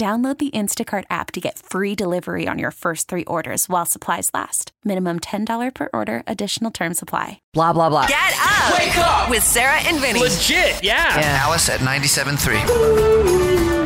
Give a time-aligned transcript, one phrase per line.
[0.00, 4.30] Download the Instacart app to get free delivery on your first three orders while supplies
[4.32, 4.72] last.
[4.82, 7.42] Minimum $10 per order, additional term supply.
[7.52, 8.06] Blah, blah, blah.
[8.06, 8.78] Get up!
[8.78, 9.28] Wake up!
[9.28, 10.20] With Sarah and Vinnie.
[10.20, 11.18] Legit, yeah.
[11.18, 11.40] Yeah.
[11.42, 13.80] Alice at 97.3.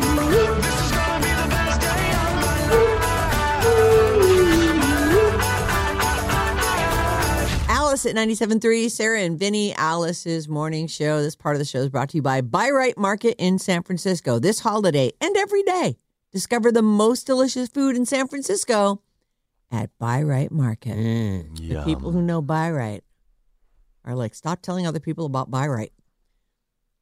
[7.67, 11.21] Alice at 97.3, Sarah and Vinnie, Alice's morning show.
[11.21, 14.39] This part of the show is brought to you by Bi-Rite Market in San Francisco.
[14.39, 15.97] This holiday and every day,
[16.35, 19.01] discover the most delicious food in San Francisco
[19.71, 20.95] at Bi-Rite Market.
[21.55, 23.05] the people who know Bi-Rite
[24.03, 25.93] are like, stop telling other people about Bi-Rite.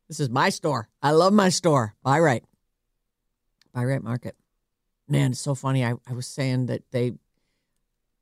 [0.07, 0.87] This is my store.
[1.01, 1.95] I love my store.
[2.03, 2.45] Bi-Rite.
[3.73, 4.35] Buy Right Market.
[5.09, 5.83] Man, it's so funny.
[5.83, 7.13] I, I was saying that they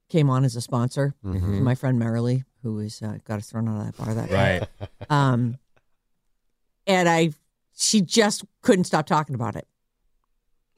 [0.08, 1.14] came on as a sponsor.
[1.22, 4.60] My friend Marilee, who was uh, got us thrown out of that bar that day.
[4.80, 4.90] Right.
[5.10, 5.58] Um,
[6.88, 7.32] and I,
[7.76, 9.68] she just couldn't stop talking about it.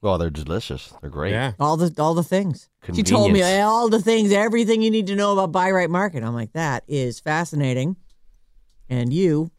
[0.04, 0.94] Well, they're delicious.
[1.00, 1.32] They're great.
[1.32, 1.54] Yeah.
[1.62, 2.68] All the all the things.
[2.94, 6.24] She told me all the things, everything you need to know about Bi-Rite Market.
[6.24, 7.96] I'm like, that is fascinating,
[8.90, 9.50] and you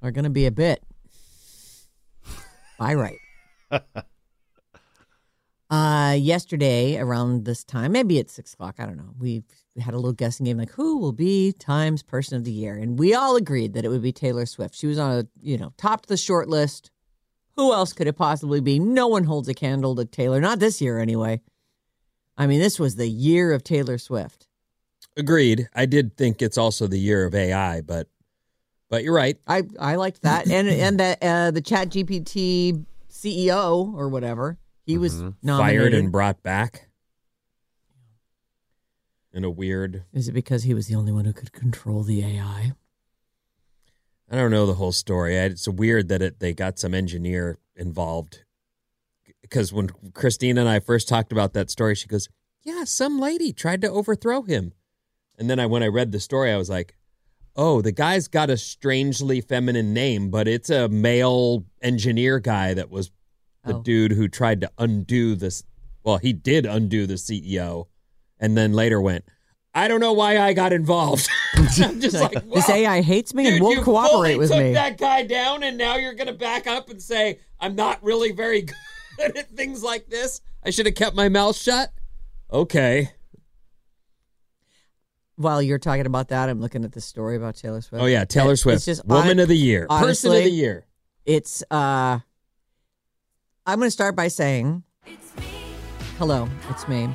[0.00, 0.82] are going to be a bit
[2.78, 3.18] Bi-Rite.
[5.70, 9.14] Uh, yesterday around this time, maybe at six o'clock, I don't know.
[9.18, 9.42] We
[9.80, 12.98] had a little guessing game, like who will be Times Person of the Year, and
[12.98, 14.74] we all agreed that it would be Taylor Swift.
[14.74, 16.90] She was on a you know topped the short list.
[17.62, 18.80] Who else could it possibly be?
[18.80, 21.40] No one holds a candle to Taylor, not this year anyway.
[22.36, 24.48] I mean, this was the year of Taylor Swift.
[25.16, 25.68] Agreed.
[25.72, 28.08] I did think it's also the year of AI, but
[28.90, 29.38] but you're right.
[29.46, 34.98] I I liked that, and and that uh, the Chat GPT CEO or whatever he
[34.98, 35.82] was nominated.
[35.82, 36.88] Fired and brought back.
[39.32, 42.24] In a weird Is it because he was the only one who could control the
[42.24, 42.72] AI?
[44.32, 45.36] I don't know the whole story.
[45.36, 48.44] It's weird that it, they got some engineer involved.
[49.42, 52.30] Because when Christina and I first talked about that story, she goes,
[52.62, 54.72] "Yeah, some lady tried to overthrow him."
[55.38, 56.94] And then I, when I read the story, I was like,
[57.56, 62.88] "Oh, the guy's got a strangely feminine name, but it's a male engineer guy that
[62.90, 63.10] was
[63.64, 63.82] the Oh.
[63.82, 65.62] dude who tried to undo this.
[66.02, 67.88] Well, he did undo the CEO,
[68.40, 69.26] and then later went."
[69.74, 71.28] I don't know why I got involved.
[71.56, 71.66] I'm
[72.00, 72.68] just like, this.
[72.68, 74.72] AI hates me and won't you cooperate fully with took me.
[74.74, 78.62] that guy down, and now you're gonna back up and say I'm not really very
[79.18, 80.40] good at things like this.
[80.64, 81.90] I should have kept my mouth shut.
[82.52, 83.10] Okay.
[85.36, 88.02] While you're talking about that, I'm looking at the story about Taylor Swift.
[88.02, 90.86] Oh yeah, Taylor It's Swift, just Woman hon- of the Year, Person of the Year.
[91.24, 92.18] It's uh
[93.64, 94.82] I'm going to start by saying
[96.18, 97.08] Hello, it's me.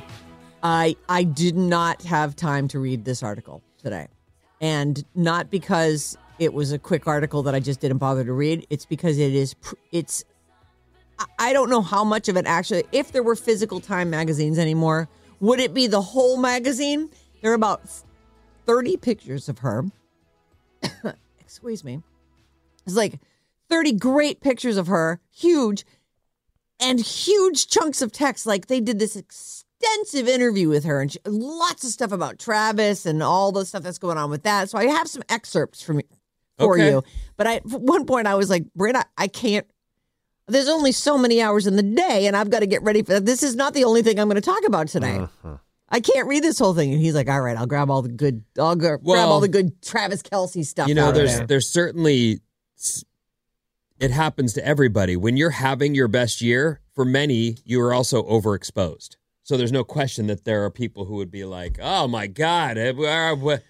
[0.62, 4.08] I I did not have time to read this article today.
[4.60, 8.66] And not because it was a quick article that I just didn't bother to read,
[8.70, 9.54] it's because it is
[9.92, 10.24] it's
[11.38, 15.08] I- don't know how much of it actually if there were physical time magazines anymore,
[15.40, 17.10] would it be the whole magazine?
[17.42, 17.82] There are about
[18.66, 19.84] 30 pictures of her.
[21.40, 22.02] Excuse me.
[22.86, 23.20] It's like
[23.68, 25.84] 30 great pictures of her, huge,
[26.80, 28.46] and huge chunks of text.
[28.46, 29.16] Like they did this
[29.80, 33.82] extensive interview with her and she, lots of stuff about Travis and all the stuff
[33.82, 34.70] that's going on with that.
[34.70, 36.00] So I have some excerpts from
[36.58, 36.90] for Okay.
[36.90, 37.04] you.
[37.36, 39.66] But I, at one point, I was like, Brent, I, I can't.
[40.48, 43.12] There's only so many hours in the day, and I've got to get ready for
[43.12, 43.26] that.
[43.26, 45.18] This is not the only thing I'm going to talk about today.
[45.18, 45.54] Mm-hmm.
[45.90, 46.92] I can't read this whole thing.
[46.92, 49.48] And he's like, all right, I'll grab all the good, I'll gra- grab all the
[49.48, 50.88] good Travis Kelce stuff.
[50.88, 51.46] you know there's there.
[51.46, 52.40] there's certainly
[54.00, 58.22] it happens to everybody when you're having your best year for many you are also
[58.24, 59.16] overexposed
[59.48, 62.76] so there's no question that there are people who would be like oh my god
[62.76, 63.62] eh, where-"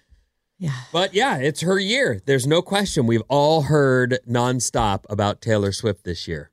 [0.57, 0.73] Yeah.
[0.91, 6.03] but yeah it's her year there's no question we've all heard nonstop about taylor swift
[6.03, 6.51] this year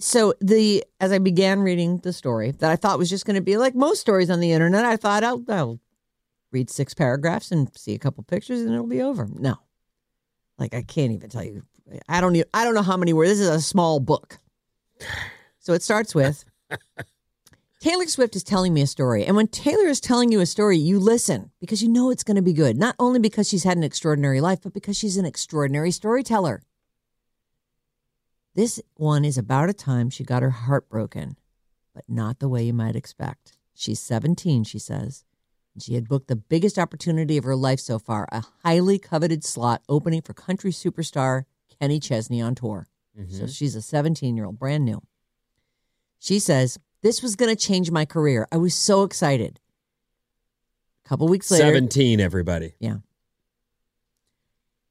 [0.00, 3.42] so the as I began reading the story that I thought was just going to
[3.42, 5.80] be like most stories on the internet, I thought I'll, I'll
[6.52, 9.28] read six paragraphs and see a couple pictures and it'll be over.
[9.32, 9.56] No,
[10.56, 11.64] like I can't even tell you.
[12.08, 12.36] I don't.
[12.36, 13.30] Even, I don't know how many words.
[13.30, 14.38] This is a small book.
[15.58, 16.44] So it starts with
[17.80, 19.24] Taylor Swift is telling me a story.
[19.24, 22.34] And when Taylor is telling you a story, you listen because you know it's going
[22.34, 22.76] to be good.
[22.76, 26.62] Not only because she's had an extraordinary life, but because she's an extraordinary storyteller.
[28.56, 31.36] This one is about a time she got her heart broken,
[31.94, 33.52] but not the way you might expect.
[33.74, 35.24] She's 17, she says.
[35.72, 39.44] And she had booked the biggest opportunity of her life so far a highly coveted
[39.44, 41.44] slot opening for country superstar
[41.80, 42.88] Kenny Chesney on tour.
[43.16, 43.36] Mm-hmm.
[43.36, 45.00] So she's a 17 year old, brand new.
[46.18, 48.46] She says, This was going to change my career.
[48.50, 49.60] I was so excited.
[51.04, 52.74] A couple weeks later, 17, everybody.
[52.80, 52.96] yeah.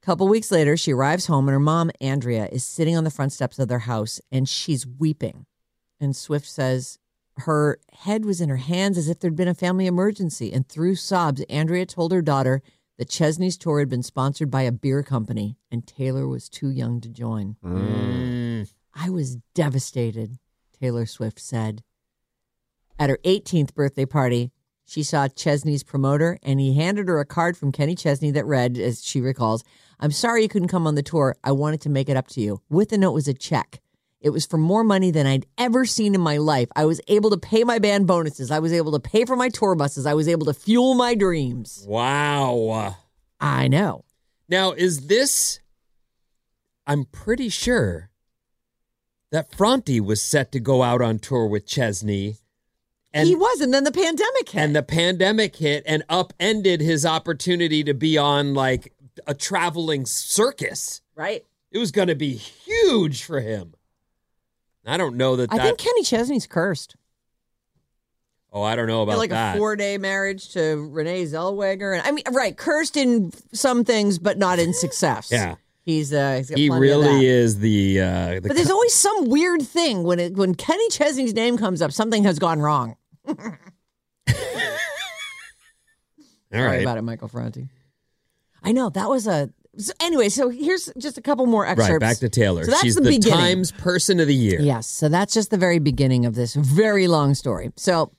[0.02, 3.10] A couple weeks later, she arrives home and her mom, Andrea, is sitting on the
[3.10, 5.44] front steps of their house and she's weeping.
[6.00, 6.98] And Swift says
[7.38, 10.52] her head was in her hands as if there'd been a family emergency.
[10.52, 12.62] And through sobs, Andrea told her daughter
[12.96, 17.00] that Chesney's tour had been sponsored by a beer company and Taylor was too young
[17.02, 17.56] to join.
[17.62, 18.72] Mm.
[18.94, 20.38] I was devastated,
[20.80, 21.82] Taylor Swift said.
[22.98, 24.50] At her 18th birthday party,
[24.84, 28.76] she saw Chesney's promoter and he handed her a card from Kenny Chesney that read,
[28.78, 29.62] as she recalls,
[30.00, 31.36] I'm sorry you couldn't come on the tour.
[31.44, 32.60] I wanted to make it up to you.
[32.68, 33.80] With the note was a check.
[34.20, 36.68] It was for more money than I'd ever seen in my life.
[36.74, 38.50] I was able to pay my band bonuses.
[38.50, 40.06] I was able to pay for my tour buses.
[40.06, 41.84] I was able to fuel my dreams.
[41.86, 42.96] Wow.
[43.38, 44.04] I know.
[44.48, 45.60] Now, is this?
[46.86, 48.10] I'm pretty sure
[49.30, 52.38] that Franti was set to go out on tour with Chesney,
[53.12, 54.60] and he was, and then the pandemic hit.
[54.60, 58.92] and the pandemic hit and upended his opportunity to be on like
[59.26, 61.00] a traveling circus.
[61.14, 61.44] right?
[61.70, 63.74] It was going to be huge for him.
[64.86, 65.52] I don't know that.
[65.52, 66.96] I that think Kenny Chesney's cursed.
[68.52, 69.54] oh, I don't know about like that.
[69.54, 74.18] a four day marriage to Renee Zellweger, and I mean, right, cursed in some things,
[74.18, 75.28] but not in success.
[75.30, 75.56] Yeah.
[75.82, 78.00] he's uh, he's got he really is the.
[78.00, 81.82] Uh, the But there's always some weird thing when it when Kenny Chesney's name comes
[81.82, 82.96] up, something has gone wrong.
[83.28, 83.36] All
[86.52, 86.82] Sorry right.
[86.82, 87.68] about it, Michael Franti.
[88.62, 89.50] I know that was a.
[89.76, 91.90] So anyway, so here's just a couple more excerpts.
[91.90, 92.64] Right, back to Taylor.
[92.64, 93.38] So that's She's the the, beginning.
[93.38, 94.60] Times Person of the Year.
[94.60, 94.88] Yes.
[94.88, 97.70] So that's just the very beginning of this very long story.
[97.76, 98.10] So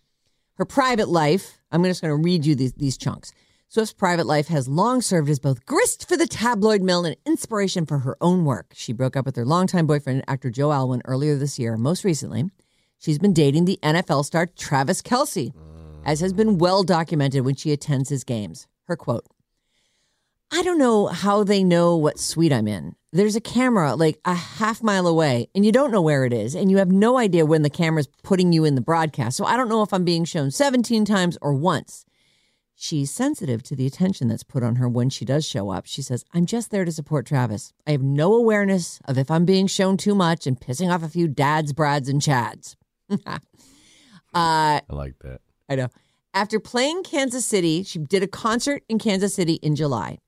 [0.56, 3.34] her private life, I'm just going to read you these, these chunks.
[3.68, 7.86] Swift's private life has long served as both grist for the tabloid mill and inspiration
[7.86, 8.72] for her own work.
[8.74, 11.78] She broke up with her longtime boyfriend, actor Joe Alwyn, earlier this year.
[11.78, 12.46] Most recently,
[13.00, 15.54] she's been dating the NFL star Travis Kelce,
[16.06, 18.68] as has been well documented when she attends his games.
[18.84, 19.26] Her quote
[20.52, 22.96] I don't know how they know what suite I'm in.
[23.12, 26.56] There's a camera like a half mile away, and you don't know where it is,
[26.56, 29.38] and you have no idea when the camera's putting you in the broadcast.
[29.38, 32.06] So I don't know if I'm being shown 17 times or once.
[32.76, 35.86] She's sensitive to the attention that's put on her when she does show up.
[35.86, 37.74] She says, I'm just there to support Travis.
[37.86, 41.10] I have no awareness of if I'm being shown too much and pissing off a
[41.10, 42.76] few dads, brads, and chads.
[43.26, 43.40] uh,
[44.34, 45.42] I like that.
[45.68, 45.88] I know.
[46.34, 50.20] After playing Kansas City, she did a concert in Kansas City in July.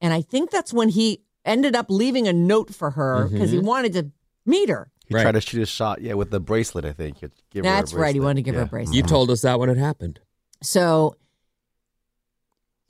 [0.00, 3.58] And I think that's when he ended up leaving a note for her because he
[3.58, 4.10] wanted to
[4.44, 4.90] meet her.
[5.06, 5.22] He Right.
[5.22, 6.84] tried to shoot a shot, yeah, with the bracelet.
[6.84, 7.18] I think.
[7.20, 8.14] He'd her a That's right.
[8.14, 8.94] He wanted to give her a bracelet.
[8.94, 10.20] You told us that when it happened.
[10.62, 11.16] So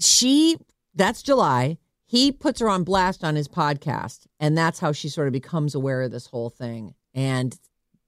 [0.00, 0.56] she,
[0.94, 1.78] that's July.
[2.06, 4.26] He puts her on blast on his podcast.
[4.40, 6.94] And that's how she sort of becomes aware of this whole thing.
[7.14, 7.56] And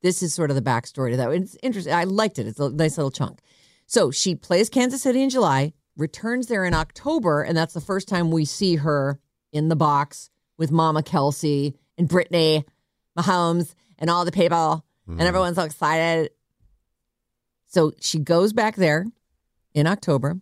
[0.02, 1.30] this is sort of the backstory to that.
[1.32, 1.92] It's interesting.
[1.92, 2.46] I liked it.
[2.46, 3.40] It's a nice little chunk.
[3.86, 7.42] So she plays Kansas City in July, returns there in October.
[7.42, 9.18] And that's the first time we see her
[9.52, 12.64] in the box with Mama Kelce and Brittany
[13.18, 14.84] Mahomes and all the people.
[15.08, 16.30] And everyone's so excited.
[17.66, 19.06] So she goes back there
[19.74, 20.40] in October.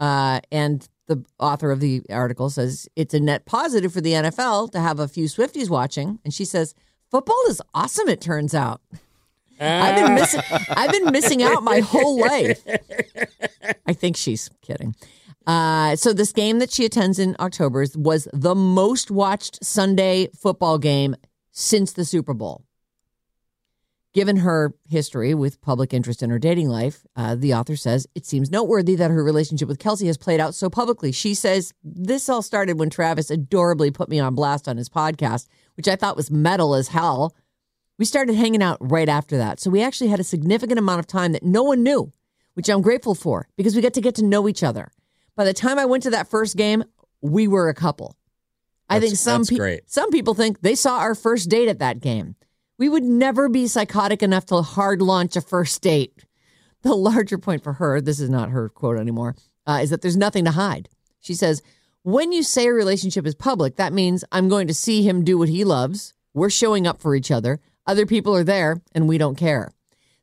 [0.00, 4.72] Uh, and the author of the article says it's a net positive for the NFL
[4.72, 6.18] to have a few Swifties watching.
[6.24, 6.74] And she says,
[7.10, 8.80] football is awesome, it turns out.
[9.60, 10.40] I've been missing
[10.70, 12.62] I've been missing out my whole life.
[13.86, 14.94] I think she's kidding.
[15.46, 20.78] Uh, so this game that she attends in October was the most watched Sunday football
[20.78, 21.14] game
[21.50, 22.64] since the Super Bowl.
[24.12, 28.26] Given her history with public interest in her dating life, uh, the author says it
[28.26, 31.12] seems noteworthy that her relationship with Kelce has played out so publicly.
[31.12, 35.46] She says this all started when Travis adorably put me on blast on his podcast,
[35.80, 37.34] which I thought was metal as hell.
[37.98, 39.60] We started hanging out right after that.
[39.60, 42.12] So we actually had a significant amount of time that no one knew,
[42.52, 44.90] which I'm grateful for because we got to get to know each other.
[45.36, 46.84] By the time I went to that first game,
[47.22, 48.14] we were a couple.
[48.90, 52.00] I That's- think some pe- some people think they saw our first date at that
[52.00, 52.34] game.
[52.76, 56.26] We would never be psychotic enough to hard launch a first date.
[56.82, 59.34] The larger point for her, this is not her quote anymore,
[59.66, 60.90] uh, is that there's nothing to hide.
[61.20, 61.62] She says,
[62.02, 65.38] when you say a relationship is public, that means I'm going to see him do
[65.38, 66.14] what he loves.
[66.34, 67.60] We're showing up for each other.
[67.86, 69.72] Other people are there and we don't care.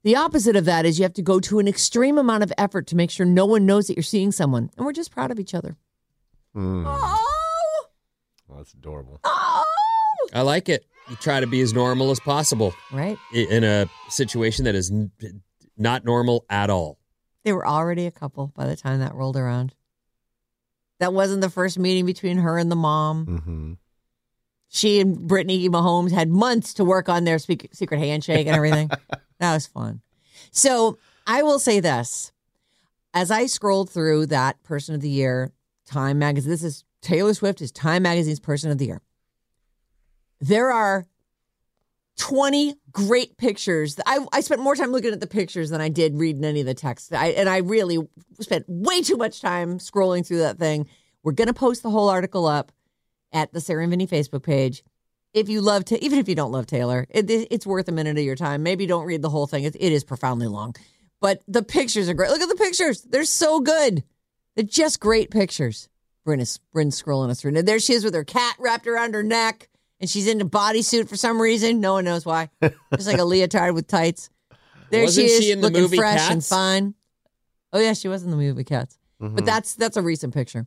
[0.03, 2.88] The opposite of that is you have to go to an extreme amount of effort
[2.88, 4.69] to make sure no one knows that you're seeing someone.
[4.77, 5.75] And we're just proud of each other.
[6.55, 6.84] Mm.
[6.88, 7.24] Oh,
[8.50, 9.19] Oh, that's adorable.
[9.25, 9.63] oh.
[10.34, 10.86] I like it.
[11.10, 13.17] You try to be as normal as possible Right.
[13.34, 15.12] in a situation that is n-
[15.77, 16.98] not normal at all.
[17.43, 19.74] They were already a couple by the time that rolled around.
[21.00, 23.25] That wasn't the first meeting between her and the mom.
[23.25, 23.74] Mm-hmm.
[24.70, 28.89] She and Brittany Mahomes had months to work on their speak- secret handshake and everything.
[29.39, 30.01] that was fun.
[30.51, 32.32] So I will say this.
[33.13, 35.51] As I scrolled through that person of the year,
[35.86, 39.01] Time magazine, this is Taylor Swift is Time magazine's person of the year.
[40.42, 41.06] There are
[42.17, 43.97] 20 great pictures.
[44.05, 46.65] I, I spent more time looking at the pictures than I did reading any of
[46.65, 47.13] the text.
[47.13, 48.00] I, and I really
[48.39, 50.88] spent way too much time scrolling through that thing.
[51.24, 52.71] We're going to post the whole article up
[53.31, 54.83] at the Sarah and Vinnie Facebook page.
[55.33, 57.91] If you love, to, even if you don't love Taylor, it, it- it's worth a
[57.91, 58.63] minute of your time.
[58.63, 59.63] Maybe don't read the whole thing.
[59.65, 60.74] It, it is profoundly long,
[61.21, 62.31] but the pictures are great.
[62.31, 64.03] Look at the pictures; they're so good.
[64.55, 65.89] They're just great pictures.
[66.25, 67.55] Bryn is Bryn's scrolling us through.
[67.55, 69.69] And there she is with her cat wrapped around her neck,
[70.00, 71.80] and she's in a bodysuit for some reason.
[71.82, 72.50] No one knows why.
[72.96, 74.30] Just like a leotard with tights.
[74.89, 76.50] There Wasn't she is, she in the looking movie fresh and Cats?
[76.50, 76.94] fine.
[77.74, 78.98] Oh yeah, she was in the movie Cats.
[79.22, 79.36] Mm-hmm.
[79.36, 80.66] But that's that's a recent picture.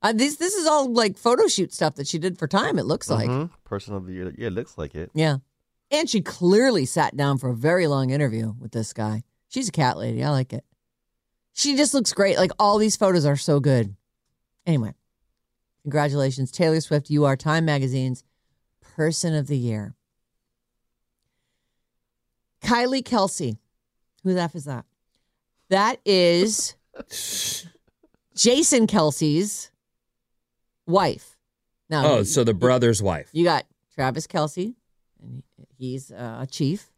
[0.00, 2.78] Uh, this this is all like photo shoot stuff that she did for Time.
[2.78, 3.50] It looks like, Mhm.
[3.64, 4.32] person of the year.
[4.36, 5.10] Yeah, it looks like it.
[5.14, 5.36] yeah.
[5.90, 9.24] And she clearly sat down for a very long interview with this guy.
[9.48, 10.24] She's a cat lady.
[10.24, 10.64] I like it.
[11.52, 12.38] She just looks great.
[12.38, 13.94] Like all these photos are so good.
[14.66, 14.94] Anyway,
[15.82, 17.10] congratulations, Taylor Swift.
[17.10, 18.24] You are Time Magazine's
[18.94, 19.94] Person of the Year.
[22.62, 23.56] Kylie Kelce.
[24.22, 24.84] Who the F is that?
[25.68, 26.74] That is
[28.36, 29.70] Jason Kelce's
[30.86, 31.36] wife.
[31.90, 33.28] Now, Oh, so the brother's wife.
[33.32, 34.74] you got Travis Kelce,
[35.20, 35.42] and
[35.76, 36.90] he's uh, a chief,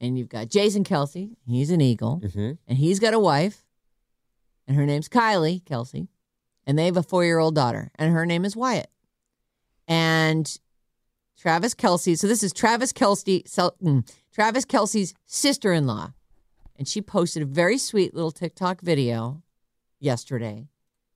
[0.00, 3.64] and you've got Jason Kelce, he's an eagle, hmm and he's got a wife,
[4.68, 6.06] and her name's Kylie Kelce,
[6.66, 8.90] and they have a four-year-old daughter, and her name is Wyatt,
[9.88, 10.58] and
[11.38, 12.18] Travis Kelce.
[12.18, 16.12] So this is Travis Kelce, mm, Travis Kelce's sister-in-law,
[16.76, 19.42] and she posted a very sweet little TikTok video
[20.00, 20.68] yesterday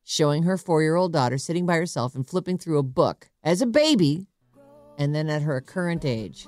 [0.05, 4.27] showing her four-year-old daughter sitting by herself and flipping through a book as a baby,
[4.99, 6.47] and then at her current age.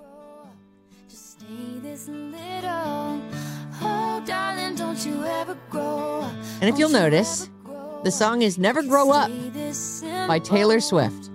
[1.08, 1.46] Stay
[1.80, 3.22] this little.
[3.80, 6.28] Oh, darling, don't you ever grow.
[6.60, 7.48] And if you'll notice,
[8.04, 9.30] the song is Never Grow Up
[10.26, 11.30] by Taylor Swift.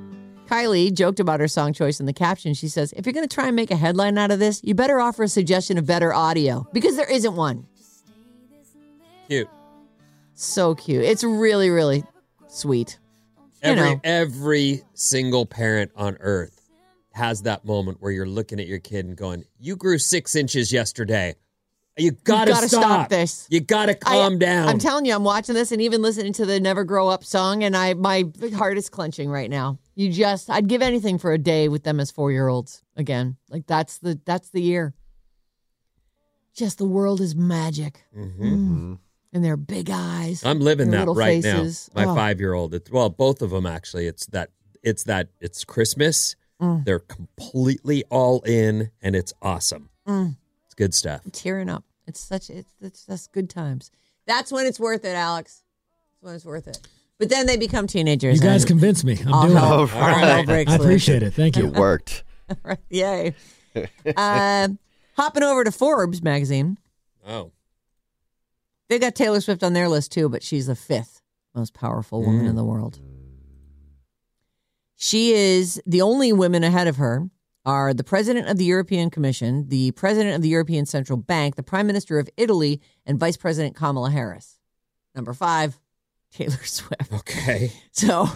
[0.48, 2.54] Kylie joked about her song choice in the caption.
[2.54, 4.74] She says, If you're going to try and make a headline out of this, you
[4.74, 7.68] better offer a suggestion of better audio because there isn't one.
[9.28, 9.50] Cute.
[10.34, 11.04] So cute.
[11.04, 12.04] It's really, really
[12.48, 13.00] sweet.
[13.64, 14.02] You Every know.
[14.04, 16.62] every single parent on earth
[17.12, 20.72] has that moment where you're looking at your kid and going, "You grew six inches
[20.72, 21.36] yesterday.
[21.98, 25.56] You gotta, gotta stop this." You gotta calm I, down." I'm telling you, I'm watching
[25.56, 28.26] this and even listening to the Never Grow Up song, and I my
[28.56, 29.80] heart is clenching right now.
[29.98, 33.36] You just, I'd give anything for a day with them as four year olds again.
[33.50, 34.94] Like that's the that's the year.
[36.54, 38.40] Just the world is magic, Mhm.
[38.40, 39.00] Mm.
[39.34, 40.44] and their big eyes.
[40.46, 41.90] I'm living their that little right faces.
[41.96, 42.06] now.
[42.06, 42.16] My Oh.
[42.16, 42.76] five year old.
[42.76, 44.06] It's well, both of them actually.
[44.06, 44.52] It's that.
[44.84, 45.30] It's that.
[45.42, 46.36] It's Christmas.
[46.62, 46.86] Mm.
[46.86, 49.90] They're completely all in, and it's awesome.
[50.08, 50.38] Mm.
[50.66, 51.22] It's good stuff.
[51.26, 51.84] I'm tearing up.
[52.06, 53.90] It's such it's it's that's good times.
[54.28, 55.64] That's when it's worth it, Alex.
[56.14, 56.80] That's when it's worth it.
[57.20, 58.36] But then they become teenagers.
[58.38, 59.14] You guys and convinced me.
[59.26, 59.94] I'm doing hell- it.
[59.96, 60.46] All all right.
[60.46, 61.34] breaks I appreciate it.
[61.34, 61.68] Thank you.
[61.68, 62.24] It worked.
[62.64, 62.80] Right.
[62.90, 63.36] Yay.
[64.16, 64.70] uh,
[65.18, 66.78] hopping over to Forbes magazine.
[67.28, 67.52] Oh,
[68.88, 71.22] They got Taylor Swift on their list too, but she's the fifth
[71.54, 72.50] most powerful woman Mm.
[72.52, 73.00] in the world.
[74.96, 77.30] She is the only women ahead of her
[77.66, 81.64] are the president of the European Commission, the president of the European Central Bank, the
[81.64, 84.58] prime minister of Italy, and vice president Kamala Harris.
[85.14, 85.78] Number five,
[86.32, 87.12] Taylor Swift.
[87.14, 87.72] okay.
[87.92, 88.28] So,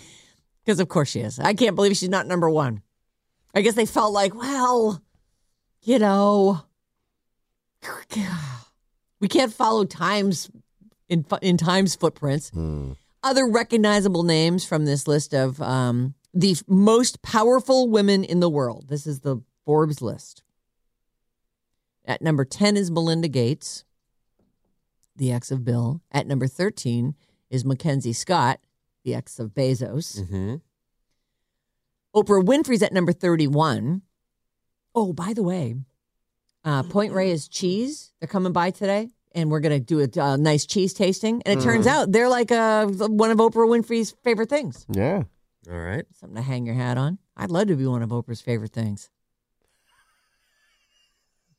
[0.64, 1.38] because of course she is.
[1.38, 2.82] I can't believe she's not number one.
[3.54, 5.02] I guess they felt like, well,
[5.82, 6.62] you know,
[9.20, 10.50] we can't follow times
[11.08, 12.50] in in time's footprints.
[12.50, 12.92] Hmm.
[13.22, 18.48] Other recognizable names from this list of um, the f- most powerful women in the
[18.48, 18.88] world.
[18.88, 20.42] This is the Forbes list.
[22.04, 23.84] At number 10 is Melinda Gates,
[25.18, 26.00] the ex of Bill.
[26.10, 27.14] At number 13
[27.50, 28.60] is Mackenzie Scott,
[29.04, 30.26] the ex of Bezos.
[30.28, 30.56] hmm
[32.16, 34.02] Oprah Winfrey's at number 31.
[34.94, 35.76] Oh, by the way,
[36.64, 38.12] uh, Point Reyes cheese.
[38.18, 41.42] They're coming by today, and we're gonna do a uh, nice cheese tasting.
[41.44, 44.86] And it turns out they're like uh, one of Oprah Winfrey's favorite things.
[44.90, 45.24] Yeah.
[45.70, 46.06] All right.
[46.14, 47.18] Something to hang your hat on.
[47.36, 49.10] I'd love to be one of Oprah's favorite things.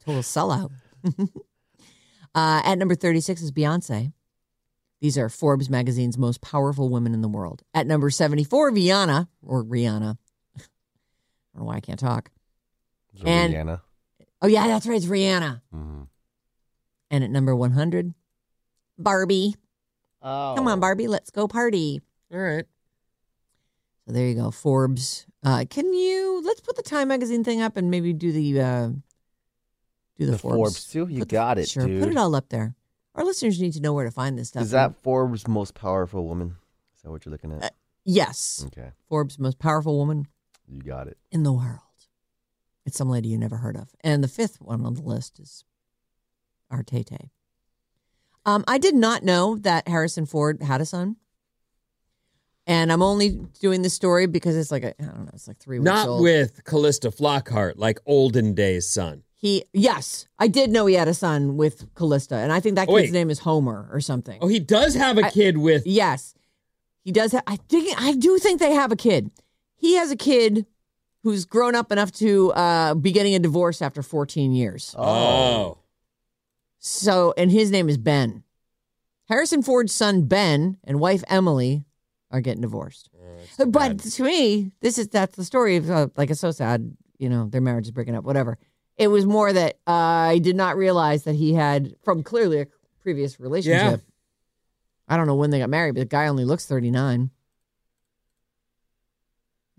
[0.04, 0.72] Total sellout.
[2.36, 4.14] uh, at number 36 is Beyonce.
[5.02, 7.64] These are Forbes magazine's most powerful women in the world.
[7.74, 10.18] At number 74, Rihanna, or Rihanna.
[10.58, 10.62] I
[11.54, 12.30] don't know why I can't talk.
[13.16, 13.82] Is it And- Rihanna?
[14.42, 14.96] Oh, yeah, that's right.
[14.98, 15.62] It's Rihanna.
[15.74, 16.08] Mhm.
[17.12, 18.14] And at number 100,
[18.98, 19.56] Barbie.
[20.22, 20.54] Oh.
[20.56, 21.08] Come on, Barbie.
[21.08, 22.02] Let's go party.
[22.32, 22.66] All right.
[24.06, 24.52] So there you go.
[24.52, 25.26] Forbes.
[25.44, 28.90] Uh, can you, let's put the Time magazine thing up and maybe do the, uh,
[30.20, 30.58] do the, The Forbes.
[30.58, 31.08] Forbes, too?
[31.10, 31.88] You Put the- got it, Sure.
[31.88, 32.04] dude.
[32.04, 32.76] Put it all up there.
[33.16, 34.62] Our listeners need to know where to find this stuff.
[34.64, 36.56] Is that Forbes' most powerful woman?
[36.96, 37.76] Is that what you're looking Uh, at?
[38.06, 38.64] Yes.
[38.68, 38.92] Okay.
[39.08, 40.28] Forbes' most powerful woman
[40.68, 41.18] You got it.
[41.32, 41.80] in the world.
[42.86, 43.96] It's some lady you never heard of.
[44.02, 45.64] And the fifth one on the list is
[46.72, 47.30] Artete.
[48.46, 51.18] Um, I did not know that Harrison Ford had a son.
[52.66, 55.58] And I'm only doing this story because it's like, a, I don't know, it's like
[55.58, 56.22] three weeks Not old.
[56.22, 59.24] with Calista Flockhart, like olden days son.
[59.42, 62.36] He, yes, I did know he had a son with Calista.
[62.36, 63.14] And I think that Oh, kid's wait.
[63.14, 64.38] name is Homer or something.
[64.42, 65.88] Oh, he does have a I- kid with.
[65.88, 66.34] Yes,
[67.06, 67.32] he does.
[67.32, 69.32] Have, I think I do think they have a kid.
[69.78, 70.66] He has a kid
[71.24, 74.94] who's grown up enough to uh, be getting a divorce after 14 years.
[74.98, 75.78] Oh.
[76.80, 78.44] So, and his name is Ben.
[79.30, 81.86] Harrison Ford's son Ben and wife Emily
[82.32, 83.10] are getting divorced.
[83.60, 86.96] Oh, but to me, this is that's the story of uh, like it's so sad.
[87.18, 88.24] You know, their marriage is breaking up.
[88.24, 88.58] Whatever.
[89.00, 92.68] It was more that I did not realize that he had from clearly a
[93.02, 94.02] previous relationship.
[94.02, 94.06] Yeah.
[95.08, 97.32] I don't know when they got married, but the guy only looks thirty nine.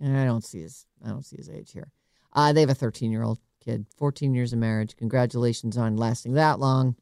[0.00, 1.92] And I don't see his I don't see his age here.
[2.32, 4.96] Uh, they have a thirteen year old kid, fourteen years of marriage.
[4.96, 6.96] Congratulations on lasting that long.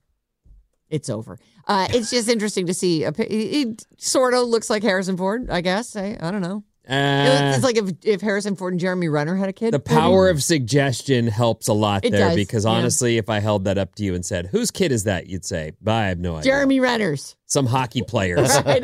[0.91, 1.39] It's over.
[1.67, 3.05] Uh, it's just interesting to see.
[3.05, 5.95] A, it sort of looks like Harrison Ford, I guess.
[5.95, 6.65] I, I don't know.
[6.89, 9.75] Uh, it's like if, if Harrison Ford and Jeremy Renner had a kid.
[9.75, 12.71] the power of suggestion helps a lot It there does, because yeah.
[12.71, 15.45] honestly, if I held that up to you and said, "Whose kid is that?" you'd
[15.45, 17.37] say, "I have no idea." Jeremy Renner's.
[17.45, 18.51] Some hockey players.
[18.65, 18.83] Right?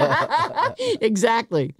[1.00, 1.74] exactly.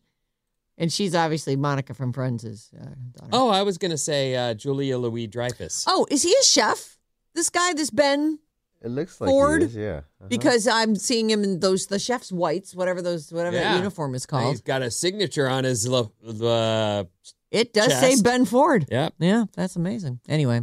[0.78, 3.30] And she's obviously Monica from Friends' uh, daughter.
[3.32, 5.84] oh, I was gonna say uh, Julia Louis Dreyfus.
[5.86, 6.98] Oh, is he a chef?
[7.34, 8.38] This guy, this Ben?
[8.84, 9.62] It looks like Ford?
[9.62, 9.96] He is, yeah.
[10.20, 10.26] Uh-huh.
[10.28, 14.26] Because I'm seeing him in those the chef's whites, whatever those whatever that uniform is
[14.26, 14.50] called.
[14.50, 15.88] He's got a signature on his.
[15.88, 17.04] lo- Uh,
[17.50, 18.20] It does say.
[18.22, 18.86] Ben Ford.
[18.90, 19.08] yeah.
[19.18, 20.20] Yeah, that's amazing.
[20.28, 20.60] Anyway,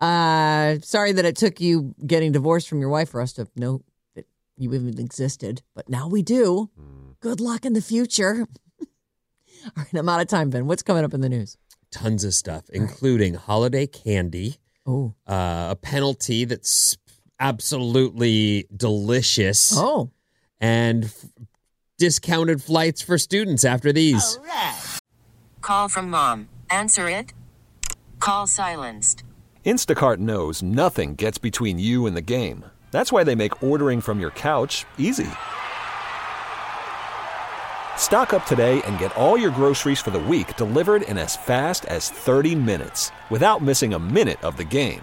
[0.00, 3.82] uh, sorry that it took you getting divorced from your wife for us to know
[4.14, 4.26] that
[4.58, 6.70] you even existed, but now we do.
[7.20, 8.46] Good luck in the future.
[9.64, 10.66] All right, I'm out of time, Ben.
[10.66, 11.56] What's coming up in the news?
[11.90, 16.98] Tons of stuff, including holiday candy, Oh, uh, a penalty that's
[17.40, 20.10] absolutely delicious, oh,
[20.60, 21.26] and f-
[21.98, 24.38] discounted flights for students after these.
[25.60, 26.48] Call from mom.
[26.70, 27.32] Answer it.
[28.20, 29.24] Call silenced.
[29.64, 32.66] Instacart knows nothing gets between you and the game.
[32.90, 35.26] That's why they make ordering from your couch easy.
[37.96, 41.86] Stock up today and get all your groceries for the week delivered in as fast
[41.86, 45.02] as 30 minutes without missing a minute of the game.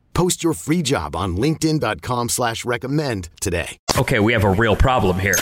[0.21, 3.79] Post your free job on linkedin.com slash recommend today.
[3.97, 5.33] Okay, we have a real problem here.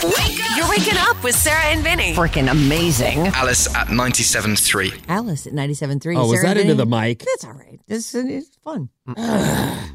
[0.55, 2.13] You're waking up with Sarah and Vinnie.
[2.13, 3.27] freaking amazing.
[3.27, 5.09] Alice at 97.3.
[5.09, 6.15] Alice at 97.3.
[6.15, 6.77] Oh, was Sarah that into Vinnie?
[6.77, 7.19] the mic?
[7.19, 7.81] That's all right.
[7.87, 8.87] This is fun.
[9.05, 9.89] I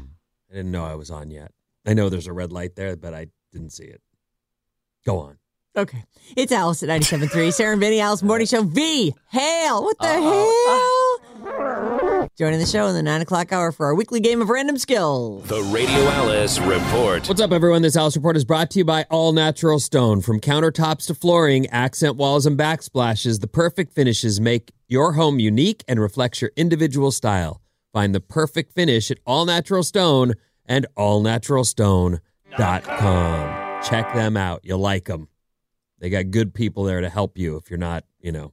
[0.51, 1.49] didn't know I was on yet.
[1.87, 4.03] I know there's a red light there, but I didn't see it.
[5.03, 5.39] Go on.
[5.75, 6.03] Okay.
[6.37, 7.51] It's Alice at 97.3.
[7.51, 8.61] Sarah and Vinnie, Alice Morning Show.
[8.61, 9.15] V.
[9.31, 9.83] Hail.
[9.83, 11.14] What the uh, hell?
[12.37, 15.47] Joining the show in the 9 o'clock hour for our weekly game of random skills.
[15.47, 17.25] The Radio Alice Report.
[17.29, 17.81] What's up, everyone?
[17.81, 20.19] This Alice Report is brought to you by All Natural Stone.
[20.19, 25.85] From countertops to flooring, accent walls, and backsplashes, the perfect finishes make your home unique
[25.87, 27.61] and reflects your individual style.
[27.93, 30.33] Find the perfect finish at All Natural Stone
[30.65, 33.81] and allnaturalstone.com.
[33.81, 34.59] Check them out.
[34.65, 35.29] You'll like them.
[35.99, 38.51] They got good people there to help you if you're not, you know,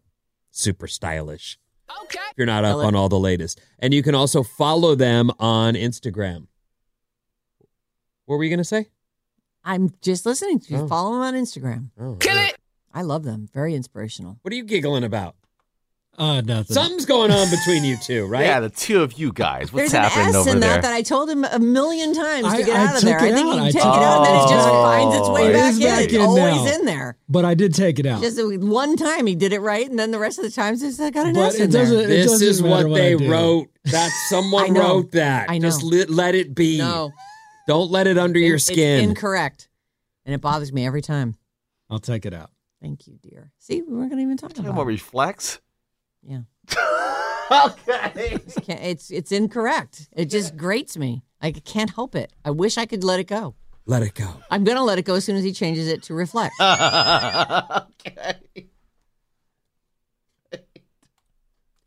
[0.53, 1.59] super stylish.
[2.05, 2.19] Okay.
[2.31, 3.61] If you're not up on all the latest.
[3.79, 6.47] And you can also follow them on Instagram.
[8.27, 8.89] What were you going to say?
[9.65, 10.81] I'm just listening to you.
[10.81, 10.89] Oh.
[10.89, 11.91] Follow them on Instagram.
[12.01, 12.57] Oh, Kill it.
[12.95, 13.49] I love them.
[13.53, 14.39] Very inspirational.
[14.43, 15.37] What are you giggling about?
[16.19, 16.75] Uh, nothing.
[16.75, 18.45] Something's going on between you two, right?
[18.45, 19.73] Yeah, the two of you guys.
[19.73, 20.75] What's There's an happening S over in there?
[20.75, 23.09] that that I told him a million times I- to get I out of took
[23.09, 23.19] there.
[23.19, 23.55] I think out.
[23.57, 24.83] you I take it took out and then it just Oh.
[24.83, 25.85] finds its way It back is in.
[25.85, 26.75] back It's in always now.
[26.75, 27.17] in there.
[27.31, 28.21] But I did take it out.
[28.21, 30.99] Just one time he did it right, and then the rest of the times it's
[30.99, 31.83] got an But S it in there.
[31.83, 33.31] doesn't- it This doesn't is matter what what I they do.
[33.31, 33.69] wrote.
[33.87, 34.81] That I someone know.
[34.81, 35.49] wrote that.
[35.51, 35.69] I know.
[35.69, 36.77] Just let, let it be.
[36.79, 37.11] No,
[37.67, 39.03] Don't let it under your It's skin.
[39.09, 39.69] incorrect,
[40.27, 41.37] and it bothers me every time.
[41.89, 42.51] I'll take it out.
[42.83, 43.51] Thank you, dear.
[43.61, 44.95] See, we weren't going to even talk Talking about about it.
[44.95, 45.61] reflex.
[46.25, 46.43] Yeah,
[47.67, 48.13] okay.
[48.45, 50.09] It's it's it's incorrect.
[50.13, 51.23] It just grates me.
[51.41, 52.33] I can't help it.
[52.45, 53.55] I wish I could let it go.
[53.87, 54.29] let it go.
[54.51, 56.55] I'm going to let it go as soon as he changes it to reflect.
[56.61, 58.37] okay.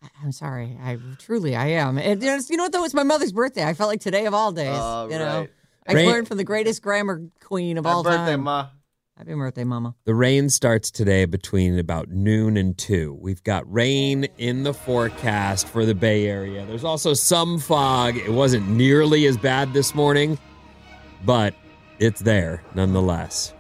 [0.04, 0.78] I- I'm sorry.
[0.82, 1.98] I truly, I am.
[1.98, 2.84] And, you know what though?
[2.84, 3.64] It's my mother's birthday.
[3.64, 4.78] I felt like today of all days.
[4.78, 5.50] All you know, right.
[5.88, 6.06] I Right.
[6.08, 8.42] learned from the greatest grammar queen of all birthday, time.
[8.42, 8.68] ma.
[9.18, 9.96] Happy birthday, Mama.
[10.04, 13.14] The rain starts today between about noon and 2.
[13.14, 16.66] We've got rain in the forecast for the Bay Area.
[16.66, 18.18] There's also some fog.
[18.18, 20.38] It wasn't nearly as bad this morning,
[21.24, 21.54] but
[21.98, 23.54] it's there nonetheless.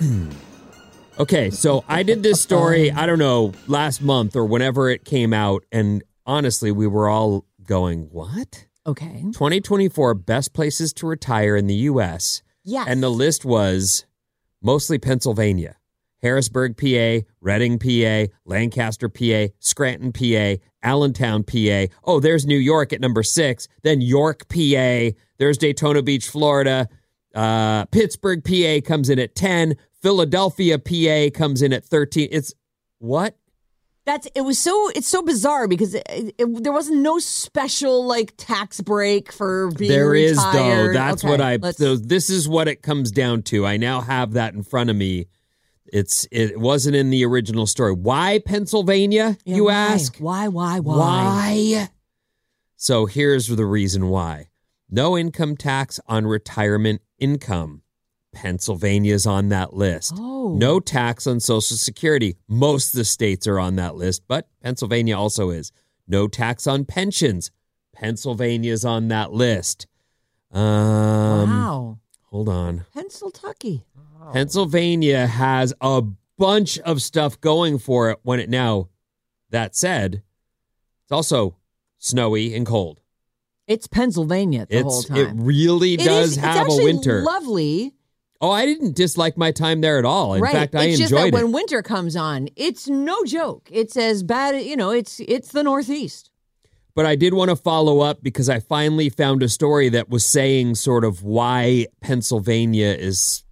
[1.18, 5.34] okay, so I did this story, I don't know, last month or whenever it came
[5.34, 8.64] out, and honestly, we were all going, What?
[8.86, 9.24] Okay.
[9.32, 12.42] 2024 best places to retire in the U.S.
[12.64, 12.86] Yes.
[12.88, 14.06] And the list was
[14.64, 15.76] mostly Pennsylvania.
[16.22, 21.86] Harrisburg, PA, Reading, PA, Lancaster, PA, Scranton, PA, Allentown, PA.
[22.02, 23.68] Oh, there's New York at number six.
[23.82, 25.10] Then York, PA.
[25.36, 26.88] There's Daytona Beach, Florida.
[27.34, 29.76] Uh, Pittsburgh, PA comes in at 10.
[30.00, 32.28] Philadelphia, PA comes in at 13.
[32.32, 32.54] It's
[32.98, 33.36] what?
[34.06, 36.02] That's it was so it's so bizarre because it,
[36.36, 39.98] it, there wasn't no special like tax break for being retired.
[40.04, 40.48] There is though.
[40.50, 40.94] retired.
[40.96, 41.56] That's Okay, what I.
[41.56, 43.64] let's- So this is what it comes down to.
[43.64, 45.28] I now have that in front of me.
[45.86, 47.92] It's it wasn't in the original story.
[47.94, 49.38] Why Pennsylvania?
[49.44, 49.72] Yeah, you why?
[49.72, 50.16] ask.
[50.18, 50.48] Why?
[50.48, 50.80] Why?
[50.80, 50.96] Why?
[50.98, 51.88] Why?
[52.76, 54.48] So here's the reason why.
[54.90, 57.82] No income tax on retirement income.
[58.34, 60.12] Pennsylvania's on that list.
[60.18, 60.54] Oh.
[60.58, 62.36] No tax on Social Security.
[62.48, 65.72] Most of the states are on that list, but Pennsylvania also is.
[66.06, 67.50] No tax on pensions.
[67.94, 69.86] Pennsylvania's on that list.
[70.52, 70.62] Um,
[71.50, 71.98] wow.
[72.30, 72.84] Hold on.
[72.92, 73.80] Pennsylvania.
[74.32, 76.02] Pennsylvania has a
[76.38, 78.88] bunch of stuff going for it when it now,
[79.50, 80.22] that said,
[81.04, 81.56] it's also
[81.98, 83.00] snowy and cold.
[83.66, 85.16] It's Pennsylvania the whole time.
[85.16, 87.22] it really It does is- it's have a winter.
[87.22, 87.94] Lovely.
[88.44, 90.34] Oh, I didn't dislike my time there at all.
[90.34, 90.52] In right.
[90.52, 91.42] fact, I it's just enjoyed that it.
[91.42, 93.68] when winter comes on, it's no joke.
[93.72, 94.60] It's as bad.
[94.62, 96.30] You know, it's it's the Northeast.
[96.94, 100.24] But I did want to follow up because I finally found a story that was
[100.24, 103.42] saying sort of why Pennsylvania is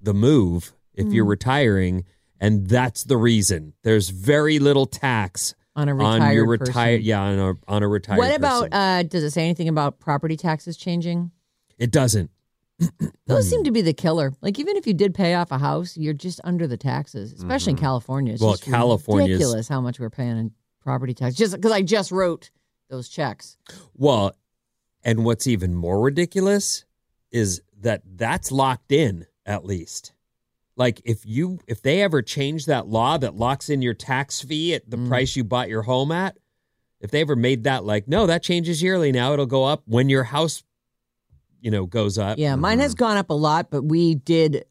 [0.00, 1.30] the move if you're Mm.
[1.30, 2.04] retiring,
[2.38, 3.72] and that's the reason.
[3.82, 7.06] There's very little tax On a on your retired retired person.
[7.06, 8.18] yeah on a on a retired.
[8.18, 8.68] what about?
[8.72, 11.30] uh Does it say anything about property taxes changing?
[11.78, 12.30] it doesn't.
[13.26, 14.32] Those seem to be the killer.
[14.42, 17.72] Like even if you did pay off a house, you're just under the taxes, especially
[17.72, 18.32] in California.
[18.34, 18.46] It's Mm-hmm.
[18.48, 21.34] Well, just California's- ridiculous how much we're paying in property tax.
[21.36, 22.50] Just because I just wrote
[22.90, 23.56] those checks.
[23.94, 24.36] Well,
[25.04, 26.84] and what's even more ridiculous
[27.30, 30.12] is that that's locked in at least.
[30.76, 34.74] Like if you if they ever change that law that locks in your tax fee
[34.74, 35.08] at the Mm.
[35.08, 36.36] price you bought your home at,
[37.00, 40.08] if they ever made that like no, that changes yearly now, it'll go up when
[40.08, 40.62] your house
[41.62, 42.38] you know goes up.
[42.38, 43.04] Yeah, mine has mm-hmm.
[43.04, 44.66] gone up a lot, but we did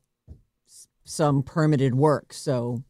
[1.03, 2.83] some permitted work, so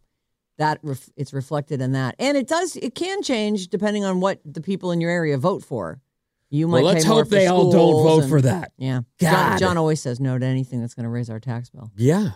[0.58, 4.42] that ref- it's reflected in that, and it does it can change depending on what
[4.44, 6.02] the people in your area vote for.
[6.50, 6.84] You might.
[6.84, 8.74] Well, let's hope they all don't vote and- for that.
[8.78, 9.60] Yeah, John, God.
[9.60, 11.92] John always says no to anything that's going to raise our tax bill.
[11.96, 12.32] Yeah.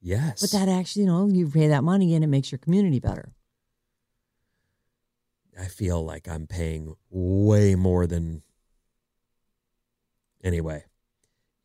[0.00, 0.40] Yes.
[0.40, 3.32] But that actually, you know, you pay that money and it makes your community better.
[5.58, 8.42] I feel like I'm paying way more than.
[10.42, 10.84] Anyway,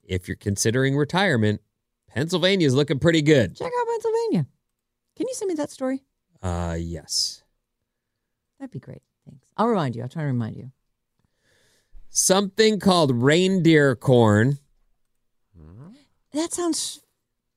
[0.04, 1.62] if you're considering retirement,
[2.08, 3.56] Pennsylvania's looking pretty good.
[3.56, 4.48] Check out Pennsylvania.
[5.16, 6.04] Can you send me that story?
[6.42, 7.44] Uh, yes.
[8.60, 9.02] That'd be great.
[9.26, 9.48] Thanks.
[9.58, 10.02] I'll remind you.
[10.02, 10.72] I'll try to remind you.
[12.10, 14.60] Something called reindeer corn.
[16.34, 17.00] That sounds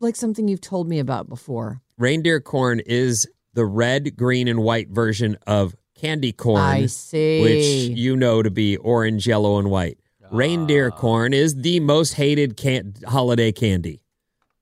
[0.00, 1.80] like something you've told me about before.
[1.96, 6.60] Reindeer corn is the red, green, and white version of candy corn.
[6.60, 7.40] I see.
[7.40, 9.98] Which you know to be orange, yellow, and white.
[10.30, 14.02] Reindeer corn is the most hated can- holiday candy,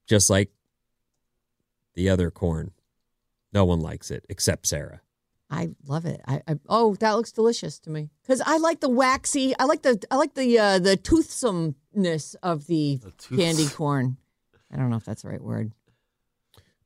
[0.07, 0.51] just like
[1.95, 2.73] the other corn.
[3.53, 5.01] No one likes it except Sarah.
[5.51, 6.21] I love it.
[6.27, 9.55] I, I oh, that looks delicious to me because I like the waxy.
[9.59, 14.17] I like the I like the uh, the toothsomeness of the, tooths- candy corn.
[14.73, 15.73] I don't know if that's the right word.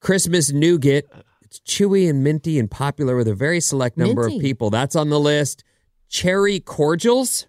[0.00, 1.06] Christmas nougat.
[1.42, 4.36] It's chewy and minty and popular with a very select number Minty.
[4.36, 4.68] of people.
[4.68, 5.64] That's on the list.
[6.10, 7.46] Cherry cordials.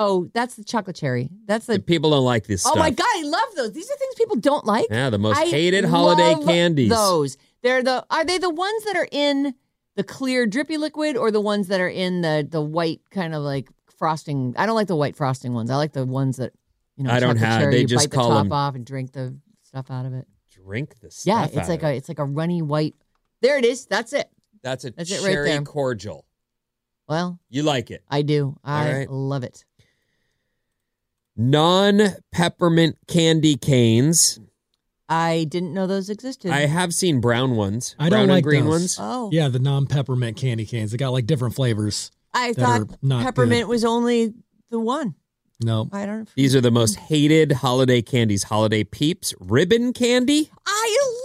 [0.00, 1.28] Oh, that's the chocolate cherry.
[1.46, 1.80] That's the.
[1.80, 2.78] People don't like this oh stuff.
[2.78, 3.72] my god, I love those.
[3.72, 4.86] These are things people don't like.
[4.90, 6.90] Yeah, the most I hated holiday love candies.
[6.90, 7.36] Those.
[7.62, 8.06] They're the.
[8.10, 9.54] Are they the ones that are in
[9.96, 13.42] the clear drippy liquid or the ones that are in the the white kind of
[13.42, 14.54] like frosting?
[14.56, 15.70] I don't like the white frosting ones.
[15.70, 16.52] I like the ones that
[16.96, 17.10] you know.
[17.10, 19.12] I don't have- Cherry, they you just bite call the top them- off and drink
[19.12, 20.28] the stuff out of it.
[20.52, 21.50] Drink the stuff.
[21.52, 21.96] Yeah, it's like a it.
[21.96, 22.94] it's like a runny white.
[23.42, 23.86] There it is.
[23.86, 24.30] That's it.
[24.62, 25.62] That's a That's it right cherry there.
[25.62, 26.24] cordial.
[27.08, 28.02] Well, You like it.
[28.08, 28.56] I do.
[28.62, 29.10] I right.
[29.10, 29.64] love it.
[31.40, 32.00] Non
[32.32, 34.40] peppermint candy canes.
[35.08, 36.50] I didn't know those existed.
[36.50, 37.94] I have seen brown ones.
[37.98, 38.70] I brown don't and like green those.
[38.70, 38.96] ones.
[39.00, 39.30] Oh.
[39.32, 40.90] Yeah, the non-peppermint candy canes.
[40.90, 42.10] They got like different flavors.
[42.34, 43.68] I thought not peppermint good.
[43.70, 44.34] was only
[44.70, 45.14] the one.
[45.64, 45.88] No.
[45.92, 46.28] I don't.
[46.34, 48.44] These are the most hated holiday candies.
[48.44, 51.17] Holiday peeps, ribbon candy, I love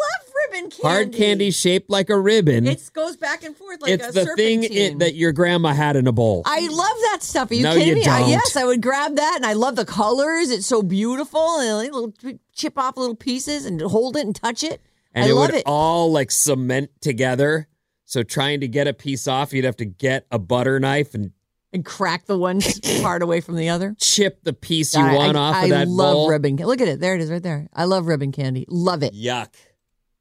[0.54, 0.82] ribbon candy.
[0.88, 2.68] hard candy shaped like a ribbon.
[2.68, 4.94] It goes back and forth like it's a the thing serpentine.
[4.94, 6.44] it, that your grandma had in a bowl.
[6.46, 7.52] I love that stuff.
[7.52, 8.04] Are you No, kidding you me?
[8.04, 8.30] Don't.
[8.30, 10.50] yes, I would grab that, and I love the colors.
[10.52, 12.14] It's so beautiful, and like little
[12.54, 14.82] chip off little pieces and hold it and touch it.
[15.14, 15.64] and I it love would it.
[15.66, 17.68] all like cement together.
[18.06, 21.32] So trying to get a piece off, you'd have to get a butter knife and
[21.72, 22.62] and crack the one
[23.02, 23.96] part away from the other.
[24.00, 26.30] chip the piece you I- want I, off I of that love bowl.
[26.30, 26.58] ribbon.
[26.58, 27.00] Look at it.
[27.00, 27.68] There it is, right there.
[27.74, 28.66] I love ribbon candy.
[28.70, 29.16] Love it.
[29.16, 29.48] Yuck.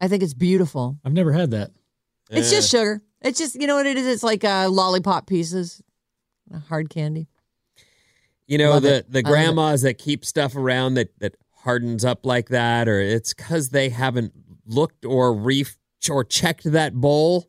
[0.03, 0.99] I think it's beautiful.
[1.05, 1.71] I've never had that.
[2.29, 3.01] It's just sugar.
[3.21, 4.07] It's just you know what it is.
[4.07, 5.81] It's like uh, lollipop pieces,
[6.69, 7.29] hard candy.
[8.49, 9.13] You know Love the it.
[9.13, 9.33] the I love it.
[9.33, 13.91] grandmas that keep stuff around that that hardens up like that, or it's because they
[13.91, 14.33] haven't
[14.67, 15.79] looked or reef
[16.11, 17.49] or checked that bowl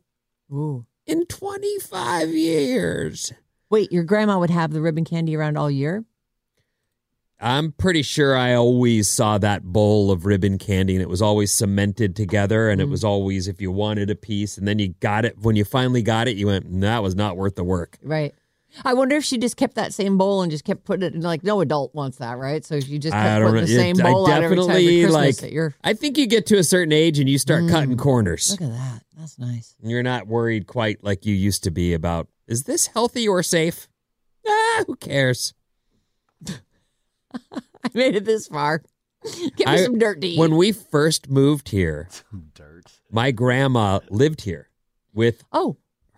[0.52, 0.86] Ooh.
[1.06, 3.32] in twenty five years.
[3.70, 6.04] Wait, your grandma would have the ribbon candy around all year?
[7.40, 11.50] I'm pretty sure I always saw that bowl of ribbon candy and it was always
[11.52, 12.90] cemented together and it Mm.
[12.90, 16.00] was always if you wanted a piece and then you got it when you finally
[16.02, 17.98] got it you went that was not worth the work.
[18.02, 18.34] Right.
[18.84, 21.20] I wonder if she just kept that same bowl and just kept putting it in
[21.20, 22.64] like no adult wants that, right?
[22.64, 23.60] So you just kept putting know.
[23.60, 26.26] the same It- I bowl out every time Christmas like- at your I think you
[26.26, 28.50] get to a certain age and you start cutting corners.
[28.50, 29.02] Look at that.
[29.18, 29.74] That's nice.
[29.82, 33.88] You're not worried quite like you used to be about is this healthy or safe?
[34.46, 35.54] Ah, who cares?
[37.84, 38.82] I made it this far.
[39.24, 40.38] Give me I- some dirt to eat.
[40.38, 42.84] When we first moved here, some Dirt.
[43.10, 44.68] my grandma lived here
[45.12, 45.76] with oh,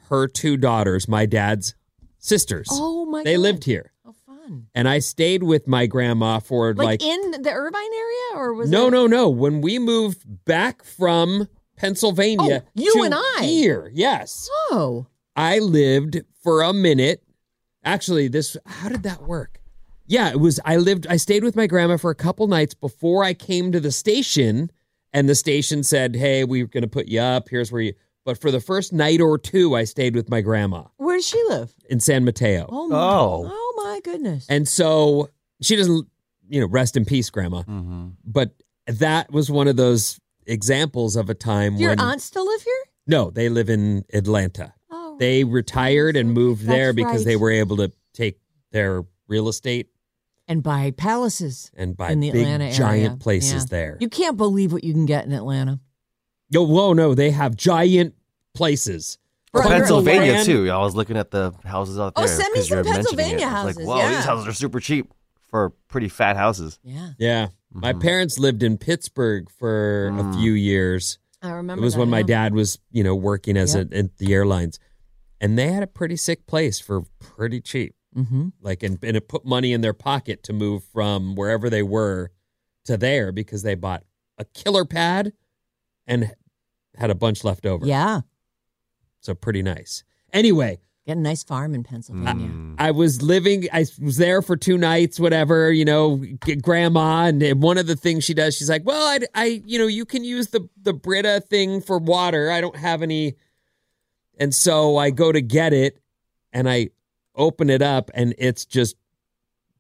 [0.09, 1.75] her two daughters, my dad's
[2.19, 2.69] sisters.
[2.71, 3.41] oh my they God.
[3.43, 3.93] lived here.
[4.05, 4.67] Oh, fun.
[4.75, 8.71] And I stayed with my grandma for Like, like, in the Irvine area, or was
[8.71, 8.91] no, it?
[8.91, 9.29] no, no.
[9.29, 13.43] When we moved back from Pennsylvania, Oh, you to and I.
[13.45, 17.23] here, yes, Oh, I lived for a minute.
[17.85, 19.61] Actually, this how did that work?
[20.07, 20.61] Yeah, it was.
[20.65, 21.07] I lived.
[21.09, 24.71] I stayed with my grandma for a couple nights before I came to the station,
[25.13, 27.49] and the station said, "Hey, we're going to put you up.
[27.49, 30.85] Here's where you." But for the first night or two, I stayed with my grandma
[30.97, 31.73] where does she live?
[31.89, 32.67] in San Mateo.
[32.69, 33.51] Oh, my, Oh.
[33.53, 34.47] oh my goodness.
[34.49, 35.31] And so
[35.63, 36.09] she doesn't,
[36.49, 37.61] you know, rest in peace, Grandma.
[37.63, 38.09] Mm-hmm.
[38.25, 38.51] But
[38.89, 42.63] that was one of those examples of a time Do your when aunts still live
[42.63, 42.83] here?
[43.07, 44.75] no, they live in Atlanta.
[44.91, 48.41] Oh, They retired and moved there That's because they were able to take
[48.73, 49.89] their real estate
[50.49, 53.17] and buy palaces and buy in the big Atlanta giant area.
[53.17, 53.69] places Yeah.
[53.71, 53.97] there.
[54.01, 55.81] You can't believe what you can get in Atlanta.
[56.51, 58.15] Yo, whoa, no, they have giant
[58.55, 59.19] places.
[59.53, 60.47] For under a Pennsylvania grand.
[60.47, 60.71] too.
[60.71, 62.37] I was looking at the houses out Oh, there.
[62.37, 63.43] send me 'cause some Pennsylvania it.
[63.45, 64.17] I was houses, Like, whoa, yeah.
[64.17, 65.11] these houses are super cheap
[65.51, 66.79] for pretty fat houses.
[66.85, 67.49] Yeah, Yeah.
[67.73, 68.01] My Mm-hmm.
[68.01, 70.31] parents lived in Pittsburgh for Mm.
[70.31, 71.19] a few years.
[71.43, 71.83] I remember.
[71.83, 72.27] It was that, when my yeah.
[72.27, 73.93] dad was, you know, working as Yep.
[73.93, 74.79] a, at the airlines,
[75.41, 77.95] and they had a pretty sick place for pretty cheap.
[78.17, 78.53] Mhm.
[78.61, 82.31] Like, and, and it put money in their pocket to move from wherever they were
[82.87, 84.05] to there because they bought
[84.39, 85.33] a killer pad
[86.07, 86.33] and
[86.97, 87.85] had a bunch left over.
[87.87, 88.23] Yeah.
[89.21, 90.03] So pretty nice.
[90.33, 92.75] Anyway, Get a nice farm in Pennsylvania.
[92.79, 97.27] I was living, I was there for two nights, whatever, you know, g- grandma.
[97.27, 99.87] And and one of the things she does, she's like, well, I, I, you know,
[99.87, 102.51] you can use the, the Brita thing for water.
[102.51, 103.37] I don't have any.
[104.37, 106.01] And so I go to get it
[106.53, 106.89] and I
[107.37, 108.97] open it up and it's just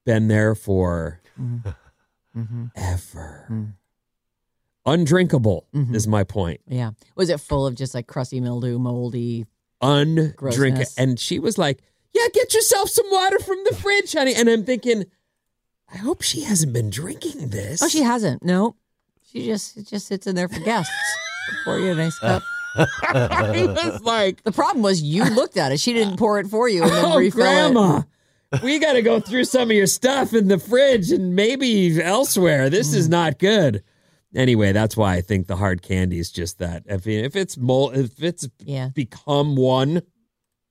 [0.05, 1.69] been there for mm-hmm.
[2.39, 2.65] Mm-hmm.
[2.77, 3.47] ever.
[3.51, 3.73] Mm.
[4.85, 5.95] Undrinkable mm-hmm.
[5.95, 6.61] is my point.
[6.69, 6.93] Yeah.
[7.17, 9.47] Was it full of just like crusty mildew, moldy?
[9.83, 10.95] undrink Grossness.
[10.99, 11.81] And she was like,
[12.13, 14.35] Yeah, get yourself some water from the fridge, honey.
[14.35, 15.05] And I'm thinking,
[15.93, 17.83] I hope she hasn't been drinking this.
[17.83, 18.43] Oh, she hasn't.
[18.43, 18.77] No.
[19.31, 20.93] She just it just sits in there for guests.
[21.65, 22.43] Pour you a nice cup.
[23.03, 25.81] I was like, The problem was you looked at it.
[25.81, 28.03] She didn't pour it for you and then Oh, refill grandma.
[28.53, 28.63] it.
[28.63, 32.71] We got to go through some of your stuff in the fridge and maybe elsewhere.
[32.71, 32.97] This Mm.
[32.97, 33.83] is not good.
[34.35, 36.83] Anyway, that's why I think the hard candy is just that.
[36.87, 38.91] If, if it's mol- if it's Yeah.
[38.95, 40.03] become one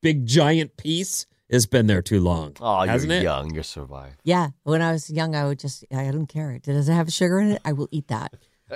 [0.02, 2.54] big giant piece, it's been there too long.
[2.62, 3.24] Oh, you're it?
[3.24, 3.54] young.
[3.54, 4.20] You're survived.
[4.24, 4.50] Yeah.
[4.64, 6.58] When I was young, I would just I don't care.
[6.60, 7.62] Does it have sugar in it?
[7.66, 8.34] I will eat that.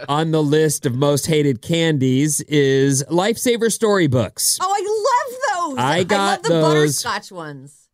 [0.07, 4.59] On the list of most hated candies is Lifesaver storybooks.
[4.61, 5.79] Oh, I love those.
[5.83, 6.63] I got love the those.
[7.03, 7.89] butterscotch ones.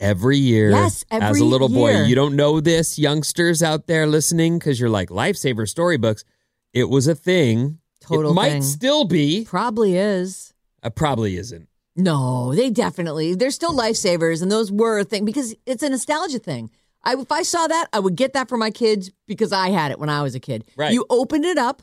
[0.00, 2.02] every year Yes, as a little boy.
[2.04, 6.24] You don't know this, youngsters out there listening, because you're like lifesaver storybooks.
[6.72, 7.78] It was a thing.
[8.00, 8.62] Total it might thing.
[8.62, 9.44] still be.
[9.44, 10.54] Probably is.
[10.82, 11.68] Uh, probably isn't.
[11.94, 16.38] No, they definitely they're still lifesavers, and those were a thing because it's a nostalgia
[16.38, 16.70] thing.
[17.08, 19.90] I, if I saw that, I would get that for my kids because I had
[19.92, 20.64] it when I was a kid.
[20.76, 20.92] Right.
[20.92, 21.82] You opened it up.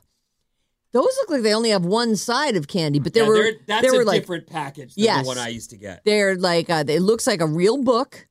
[0.92, 3.60] Those look like they only have one side of candy, but there Yeah, were they're-
[3.68, 5.24] that's there a were like different package than Yes.
[5.24, 6.04] the one I used to get.
[6.06, 8.28] they're like uh, it looks like a real book.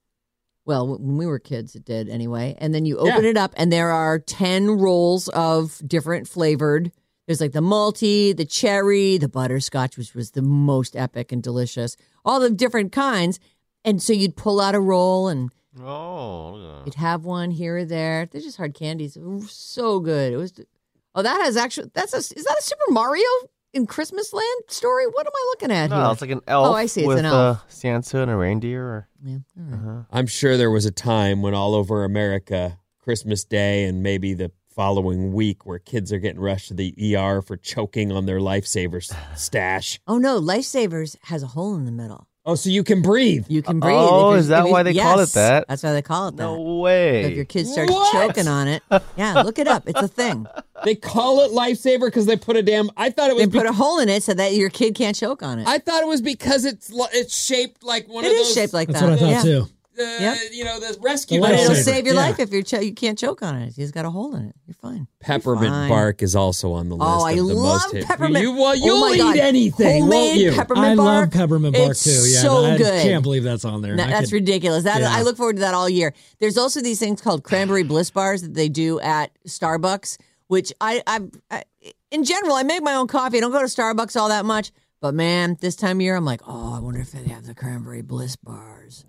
[0.65, 2.55] Well, when we were kids, it did anyway.
[2.59, 3.31] And then you open Yeah.
[3.31, 6.91] it up, and there are ten rolls of different flavored.
[7.27, 11.97] There's like the malty, the cherry, the butterscotch, which was the most epic and delicious.
[12.25, 13.39] All the different kinds,
[13.85, 15.51] and so you'd pull out a roll, and
[15.81, 16.87] Oh, look at that.
[16.87, 18.27] you'd have one here or there.
[18.27, 19.17] They're just hard candies.
[19.49, 20.33] So good.
[20.33, 20.53] It was.
[21.15, 21.91] Oh, that has actually.
[21.95, 22.19] That's a.
[22.19, 23.25] Is that a Super Mario
[23.73, 25.07] in Christmas Land story?
[25.07, 26.13] What am I looking at no, here?
[26.13, 26.69] it's like an elf.
[26.69, 27.01] Oh, I see.
[27.03, 27.59] It's with an elf.
[27.59, 28.85] Uh, Santa and a reindeer.
[28.85, 29.37] Or, yeah.
[29.59, 29.75] all right.
[29.75, 30.03] uh-huh.
[30.13, 34.51] I'm sure there was a time when all over America, Christmas Day and maybe the
[34.69, 39.15] following week, where kids are getting rushed to the ER for choking on their lifesavers
[39.37, 40.01] stash.
[40.07, 42.27] Oh no, Lifesavers has a hole in the middle.
[42.47, 43.47] Oh, so you can breathe.
[43.49, 43.95] You can breathe.
[43.97, 45.65] Oh, is that you- why they call it that?
[45.67, 46.43] That's why they call it that.
[46.43, 47.25] No So way.
[47.25, 48.13] if your kid starts What?
[48.13, 48.83] choking on it,
[49.17, 49.85] yeah, look it up.
[49.89, 50.47] It's a thing.
[50.85, 52.91] They call it lifesaver because they put a damn.
[52.95, 53.47] I thought it was.
[53.47, 55.67] They put a hole in it so that your kid can't choke on it.
[55.67, 58.55] I thought it was because it's it's shaped like one It of is those.
[58.55, 59.09] shaped like That's that.
[59.09, 59.43] what I thought yeah.
[59.43, 59.67] too.
[59.99, 60.39] Uh, Yep.
[60.53, 61.41] You know the rescue.
[61.41, 62.21] The But it'll save your yeah.
[62.21, 63.75] life if you're cho- you can't choke on it.
[63.77, 64.55] It's got a hole in it.
[64.67, 65.07] You're fine.
[65.21, 65.89] Peppermint fine.
[65.89, 67.09] bark is also on the list.
[67.11, 68.43] Oh, I the love most peppermint.
[68.43, 69.37] You, well, Oh you'll my eat God.
[69.39, 70.53] anything, won't you?
[70.53, 71.07] peppermint I bark.
[71.07, 72.11] love peppermint bark It's too.
[72.11, 73.03] Yeah, so I good.
[73.03, 73.95] can't believe that's on there.
[73.95, 74.85] No, that's could- ridiculous.
[74.85, 75.11] That Yeah.
[75.13, 76.13] I look forward to that all year.
[76.41, 81.03] There's also these things called cranberry bliss bars that they do at Starbucks, which I,
[81.07, 81.63] I, I
[82.11, 83.39] in general I make my own coffee.
[83.39, 86.25] I don't go to Starbucks all that much, but man, this time of year I'm
[86.25, 89.05] like, oh, I wonder if they have the cranberry bliss bars.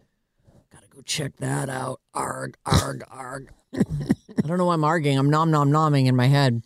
[1.05, 1.99] Gotta go check that out.
[2.13, 3.49] Arg, arg, arg.
[3.75, 5.17] I don't know why I'm arguing.
[5.17, 6.61] I'm nom nom nomming in my head.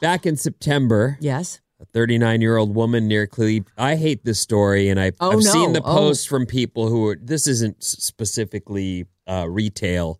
[0.00, 1.60] Back in September, Yes.
[1.80, 3.64] a 39 year old woman near Cleve.
[3.78, 5.94] I hate this story, and I, Oh, I've seen the Oh.
[5.94, 7.16] posts from people who are.
[7.20, 10.18] This isn't s- specifically uh, retail,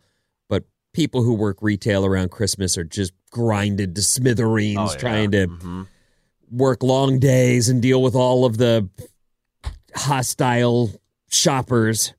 [0.48, 4.98] but people who work retail around Christmas are just grinded to smithereens, Oh, yeah.
[4.98, 5.87] trying to Mhm.
[6.50, 8.88] work long days and deal with all of the
[9.96, 10.90] hostile
[11.31, 12.12] shoppers.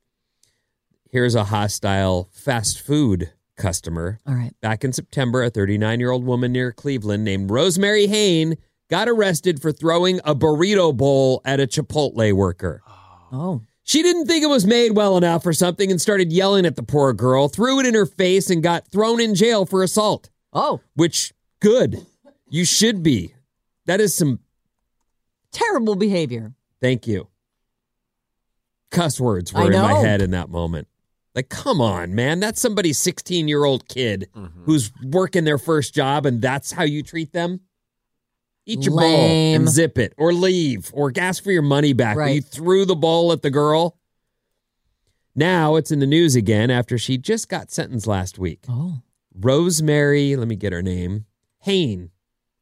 [1.14, 4.20] Here's a hostile fast food customer.
[4.26, 4.60] All right.
[4.62, 8.56] Back in September, a 39 year old woman near Cleveland named Rosemary Hain
[8.90, 12.82] got arrested for throwing a burrito bowl at a Chipotle worker.
[13.32, 13.62] Oh.
[13.84, 16.82] She didn't think it was made well enough or something and started yelling at the
[16.82, 20.32] poor girl, threw it in her face, and got thrown in jail for assault.
[20.52, 20.82] Oh.
[20.96, 22.08] Which, good.
[22.50, 23.36] You should be.
[23.86, 24.40] That is some
[25.52, 26.56] Terrible behavior.
[26.82, 27.28] Thank you.
[28.90, 30.88] Cuss words were in my head in that moment.
[31.36, 32.40] Like, come on, man.
[32.40, 34.64] That's somebody's 16 year old kid Mm-hmm.
[34.66, 37.62] who's working their first job, and that's how you treat them?
[38.66, 39.56] Eat your bowl Lame.
[39.62, 42.16] and zip it, or leave, or ask for your money back.
[42.16, 42.36] Right.
[42.36, 43.98] You threw the ball at the girl.
[45.36, 48.64] Now it's in the news again after she just got sentenced last week.
[48.70, 49.02] Oh.
[49.36, 51.26] Rosemary, let me get her name.
[51.64, 52.12] Hain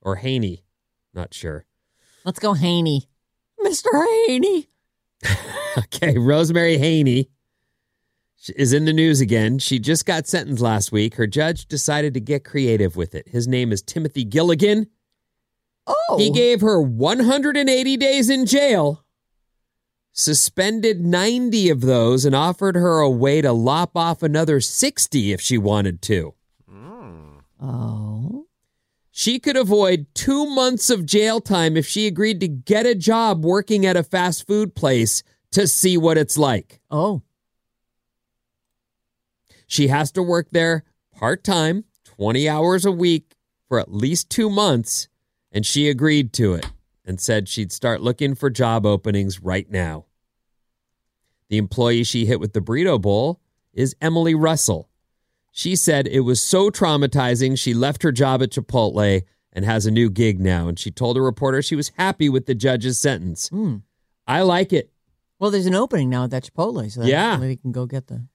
[0.02, 0.64] or Haney,
[1.14, 1.66] not sure.
[2.24, 3.10] Let's go Haney.
[3.64, 3.90] Mr.
[4.28, 4.68] Haney.
[5.78, 7.30] Okay, Rosemary Haney
[8.50, 9.60] is in the news again.
[9.60, 11.16] She just got sentenced last week.
[11.16, 13.28] Her judge decided to get creative with it.
[13.28, 14.88] His name is Timothy Gilligan.
[15.88, 16.18] Oh.
[16.18, 19.04] He gave her 180 days in jail
[20.14, 25.42] suspended 90 of those and offered her a way to lop off another 60 if
[25.42, 26.34] she wanted to.
[26.70, 27.38] Hmm.
[27.60, 28.48] Oh.
[29.12, 33.44] She could avoid two months of jail time if she agreed to get a job
[33.44, 36.80] working at a fast food place to see what it's like.
[36.90, 37.22] Oh.
[39.72, 40.84] She has to work there
[41.16, 43.38] part time, 20 hours a week
[43.70, 45.08] for at least two months,
[45.50, 46.70] and she agreed to it
[47.06, 50.08] and said she'd start looking for job openings right now.
[51.48, 53.40] The employee she hit with the burrito bowl
[53.72, 54.90] is Emily Russell.
[55.54, 59.22] She said it was so traumatizing, she left her job at Chipotle
[59.54, 60.68] and has a new gig now.
[60.68, 63.48] And she told a reporter she was happy with the judge's sentence.
[63.48, 63.78] Hmm.
[64.28, 64.92] I like it.
[65.40, 67.38] Well, there's an opening now at that Chipotle, so that Yeah.
[67.38, 68.26] maybe can go get the.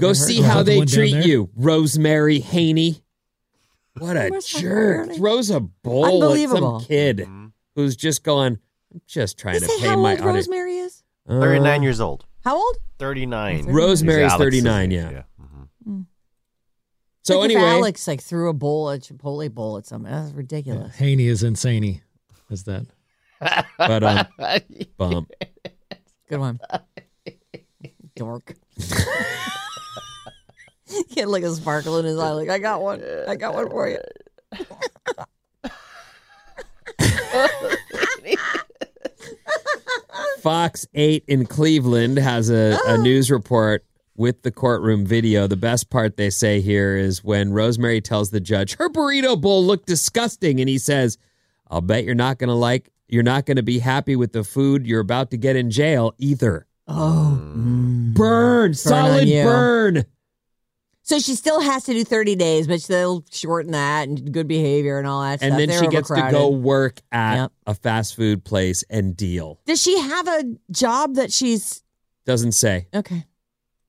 [0.00, 3.02] Go get see how they treat you, Rosemary Haney.
[3.98, 5.06] What a jerk.
[5.06, 5.18] Haney?
[5.18, 6.80] Throws a bowl at Unbelievable.
[6.80, 7.28] some kid
[7.74, 8.58] who's just going,
[8.92, 10.34] I'm just trying Is to that pay how my old audit.
[10.34, 11.02] Rosemary is?
[11.28, 12.24] Uh, 39 years old.
[12.44, 12.76] How old?
[12.98, 13.66] 39.
[13.66, 15.22] Rosemary's 39, age, yeah.
[15.86, 16.06] Mhm.
[17.22, 20.10] So Like anyway, Alex like threw a bowl, a Chipotle bowl at something.
[20.10, 20.96] That's ridiculous.
[20.96, 22.00] Haney is insane.
[22.50, 22.86] Is that?
[23.78, 24.26] but um,
[24.96, 25.30] bump.
[26.28, 26.58] Good one.
[28.16, 28.54] Dork.
[31.08, 32.32] he had like a sparkle in his eye.
[32.32, 33.02] Like I got one.
[33.28, 33.98] I got one for you.
[40.40, 43.02] Fox 8 in Cleveland has a, a oh.
[43.02, 43.84] news report
[44.16, 45.46] with the courtroom video.
[45.46, 49.64] The best part they say here is when Rosemary tells the judge her burrito bowl
[49.64, 51.18] looked disgusting and he says,
[51.70, 54.44] "I'll bet you're not going to like you're not going to be happy with the
[54.44, 57.38] food you're about to get in jail either." Oh,
[58.14, 60.04] Burn, solid burn.
[61.02, 64.98] So she still has to do 30 days, but they'll shorten that and good behavior
[64.98, 65.58] and all that And stuff.
[65.58, 66.62] then They're she gets to go overcrowded.
[66.62, 67.52] work at Yep.
[67.66, 69.58] a fast food place and deal.
[69.66, 71.82] Does she have a job that she's
[72.26, 72.86] Doesn't say.
[72.94, 73.24] okay?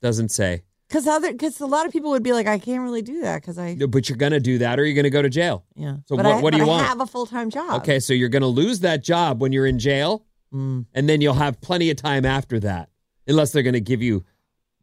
[0.01, 0.63] Doesn't say.
[0.87, 3.41] Because other because a lot of people would be like, I can't really do that
[3.41, 5.29] because I No, But you're going to do that or you're going to go to
[5.29, 5.63] jail.
[5.75, 5.97] yeah.
[6.05, 6.87] So but what- I, what do but you I want?
[6.87, 7.81] have a full time job.
[7.81, 10.85] Okay, so you're going to lose that job when you're in jail, Mm.
[10.93, 12.89] and then you'll have plenty of time after that,
[13.27, 14.25] unless they're going to give you,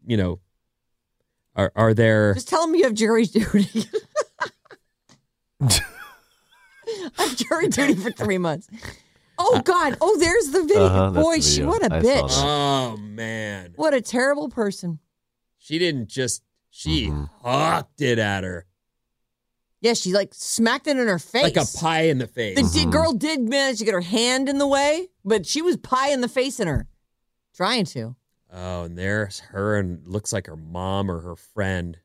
[0.07, 0.41] you know,
[1.59, 2.33] are are there?
[2.35, 3.85] Just tell them you have jury duty.
[5.61, 5.81] I
[7.19, 8.69] have jury duty for three months.
[9.39, 9.97] Oh God!
[10.01, 10.85] Oh, there's the video.
[10.87, 12.31] Uh-huh, Boy, the she what a I bitch!
[12.33, 14.99] Oh man, What a terrible person.
[15.59, 17.25] she didn't just she Mm-hmm.
[17.49, 18.67] hucked it at her
[19.81, 21.43] Yeah, she like smacked it in her face.
[21.43, 22.57] like a pie in the face.
[22.57, 25.77] The di- girl did manage to get her hand in the way, but she was
[25.77, 26.89] pie in the face in her,
[27.55, 28.17] trying to,
[28.53, 31.99] Oh, and there's her and looks like her mom or her friend.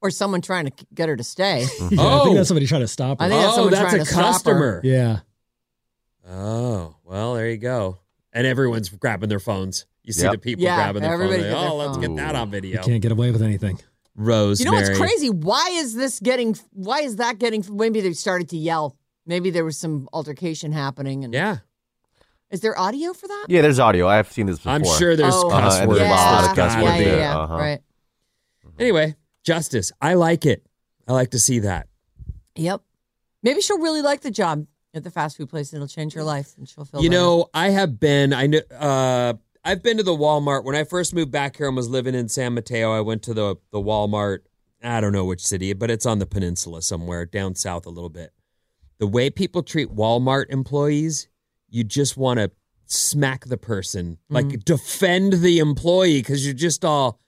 [0.00, 1.66] or someone trying to get her to stay.
[1.90, 2.24] Yeah, I Oh.
[2.24, 2.50] think that's oh.
[2.50, 3.24] somebody trying to stop her.
[3.24, 4.32] I think that's oh, someone that's trying a to stop her.
[4.32, 4.80] customer.
[4.84, 5.20] yeah.
[6.28, 7.98] Oh, well, there you go.
[8.32, 9.86] And everyone's grabbing their phones.
[10.02, 10.32] You see Yep.
[10.32, 11.54] the people Yeah, grabbing their everybody's phones.
[11.54, 12.78] got Oh, let's get that on video.
[12.80, 13.80] You can't get away with anything.
[14.14, 14.58] Rose.
[14.60, 15.30] You know what's crazy?
[15.30, 16.56] Why is this getting?
[16.72, 17.64] Why is that getting?
[17.70, 18.96] Maybe they started to yell.
[19.26, 21.24] Maybe there was some altercation happening.
[21.24, 21.58] And Yeah.
[22.50, 23.46] Is there audio for that?
[23.48, 24.08] Yeah, there's audio.
[24.08, 24.72] I've seen this before.
[24.72, 25.50] I'm sure there's Oh.
[25.50, 26.00] cuss and words.
[26.00, 27.18] there's a lot of cuss yeah, words yeah, there.
[27.18, 27.54] yeah, Uh-huh.
[27.56, 27.80] right.
[28.78, 29.92] Anyway, justice.
[30.00, 30.64] I like it.
[31.06, 31.88] I like to see that.
[32.56, 32.82] Yep.
[33.42, 35.72] Maybe she'll really like the job at the fast food place.
[35.72, 37.02] and It'll change her life, and she'll feel.
[37.02, 37.20] You better.
[37.20, 38.32] know, I have been.
[38.32, 38.60] I know.
[38.78, 39.34] Uh,
[39.64, 42.28] I've been to the Walmart when I first moved back here and was living in
[42.28, 42.92] San Mateo.
[42.92, 44.40] I went to the the Walmart.
[44.82, 48.10] I don't know which city, but it's on the peninsula somewhere down south a little
[48.10, 48.32] bit.
[48.98, 51.28] The way people treat Walmart employees,
[51.68, 52.50] you just want to
[52.86, 54.60] smack the person, like mm-hmm.
[54.64, 57.20] defend the employee because you're just all.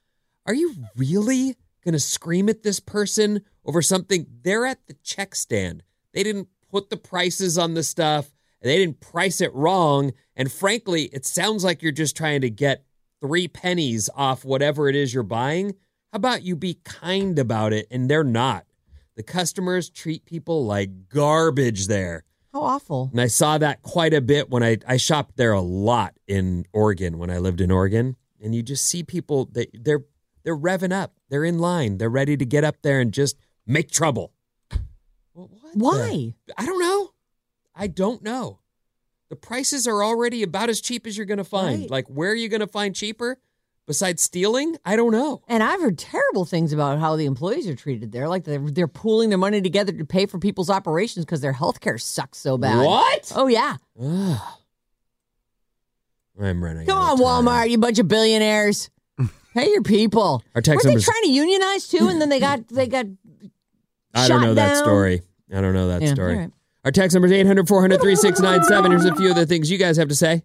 [0.46, 4.26] Are you really going to scream at this person over something?
[4.42, 5.82] They're at the check stand.
[6.12, 8.32] They didn't put the prices on the stuff.
[8.62, 10.12] They didn't price it wrong.
[10.36, 12.84] And frankly, it sounds like you're just trying to get
[13.20, 15.72] three pennies off whatever it is you're buying.
[16.12, 17.86] How about you be kind about it?
[17.90, 18.64] And they're not.
[19.16, 22.24] The customers treat people like garbage there.
[22.52, 23.08] How awful.
[23.12, 26.66] And I saw that quite a bit when I, I shopped there a lot in
[26.72, 28.16] Oregon when I lived in Oregon.
[28.42, 30.04] And you just see people that they're
[30.42, 31.12] they're revving up.
[31.28, 31.98] They're in line.
[31.98, 33.36] They're ready to get up there and just
[33.66, 34.32] make trouble.
[35.34, 36.34] What the- Why?
[36.56, 37.10] I don't know.
[37.74, 38.58] I don't know.
[39.28, 41.82] The prices are already about as cheap as you're going to find.
[41.82, 41.90] Right.
[41.90, 43.38] Like, where are you going to find cheaper
[43.90, 44.76] besides stealing?
[44.84, 45.42] I don't know.
[45.48, 48.28] And I've heard terrible things about how the employees are treated there.
[48.28, 51.80] Like they're, they're pooling their money together to pay for people's operations because their health
[51.80, 52.86] care sucks so bad.
[52.86, 53.32] What?
[53.34, 53.76] Oh, yeah.
[54.00, 54.38] Ugh.
[56.40, 56.86] I'm running.
[56.86, 57.44] Come out on, of time.
[57.46, 58.90] Walmart, you bunch of billionaires.
[59.54, 60.42] Pay your people.
[60.54, 62.08] Our text Weren't they numbers- trying to unionize too?
[62.08, 63.06] And then they got they got
[64.14, 65.22] I don't shot know that story.
[65.52, 66.34] I don't know that Yeah, story.
[66.34, 66.50] all right.
[66.84, 68.90] Our text number is 800 400 3697.
[68.92, 70.44] Here's a few of the things you guys have to say.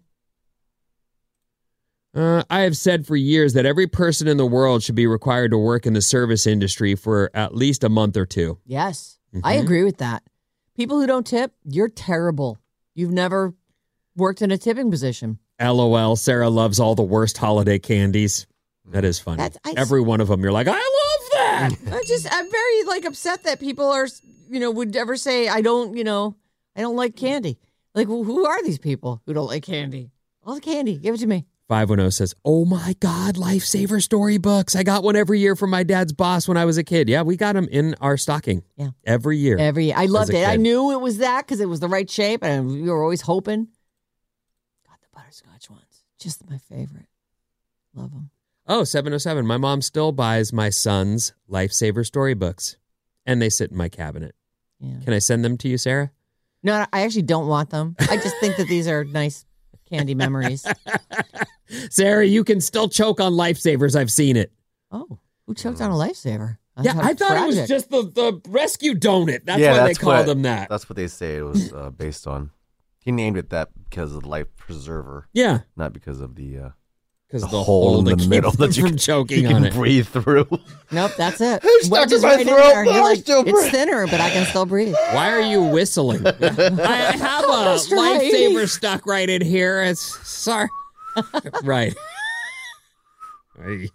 [2.16, 5.50] Uh, I have said for years that every person in the world should be required
[5.50, 8.58] to work in the service industry for at least a month or two.
[8.64, 9.62] Yes, I Mhm.
[9.62, 10.22] agree with that.
[10.74, 12.58] People who don't tip, you're terrible.
[12.94, 13.54] You've never
[14.16, 15.38] worked in a tipping position.
[15.60, 16.16] LOL.
[16.16, 18.46] Sarah loves all the worst holiday candies.
[18.92, 19.38] That is funny.
[19.38, 21.70] That's- I- Every one of them, you're like, I love that.
[21.92, 24.08] I just I'm very like upset that people are
[24.48, 26.34] you know would ever say I don't you know
[26.74, 27.58] I don't like candy.
[27.94, 30.10] Like who who are these people who don't like candy?
[30.44, 31.44] All the candy, give it to me.
[31.68, 34.76] 510 says, Oh my God, Lifesaver storybooks.
[34.76, 37.08] I got one every year from my dad's boss when I was a kid.
[37.08, 38.62] Yeah, we got them in our stocking.
[38.76, 38.90] Yeah.
[39.04, 39.58] Every year.
[39.58, 39.94] Every year.
[39.96, 40.46] I loved it.
[40.46, 43.22] I knew it was that because it was the right shape, and we were always
[43.22, 43.68] hoping.
[44.86, 47.08] Got the butterscotch ones, just my favorite.
[47.94, 48.30] Love them.
[48.68, 49.46] Oh, 707.
[49.46, 52.76] My mom still buys my son's Lifesaver storybooks,
[53.24, 54.34] and they sit in my cabinet.
[54.78, 55.00] Yeah.
[55.04, 56.12] Can I send them to you, Sarah?
[56.62, 57.96] No, I actually don't want them.
[57.98, 59.44] I just think that these are nice
[59.88, 60.66] candy memories.
[61.90, 63.98] Sarah, you can still choke on Lifesavers.
[63.98, 64.52] I've seen it.
[64.90, 66.58] Oh, who choked on a lifesaver?
[66.82, 69.44] yeah, I thought it was just the, the rescue donut.
[69.44, 70.68] That's yeah, why that's they called what, them that.
[70.68, 72.50] That's what they say it was uh, based on.
[73.02, 75.28] He named it that because of the life preserver.
[75.32, 75.60] Yeah.
[75.76, 76.68] Not because of the uh,
[77.30, 79.42] 'Cause the the hole hole in the keeps middle them that you from can, choking
[79.42, 79.72] you on can it.
[79.74, 80.46] breathe through.
[80.92, 81.60] Nope, that's it.
[81.62, 82.56] Who stuck Wedges in my right in throat?
[82.62, 82.84] there.
[82.84, 83.70] You're No, I like, it's breathe.
[83.72, 84.94] thinner, but I can still breathe.
[85.10, 86.24] Why are you whistling?
[86.26, 87.96] I have a Mr.
[87.96, 88.30] Heidi.
[88.30, 89.82] lifesaver stuck right in here.
[89.82, 90.68] It's sorry.
[91.64, 91.94] right.
[93.64, 93.90] Hey.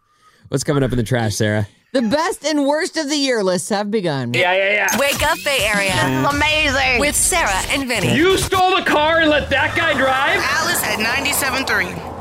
[0.49, 1.67] What's coming up in the trash, Sarah?
[1.93, 4.33] The best and worst of the year lists have begun.
[4.33, 4.97] Yeah, yeah, yeah.
[4.99, 5.91] Wake up, Bay Area.
[5.91, 6.99] This is Amazing.
[6.99, 8.13] With Sarah and Vinnie.
[8.15, 10.39] You stole the car and let that guy drive?
[10.41, 12.20] Alice at 97.3.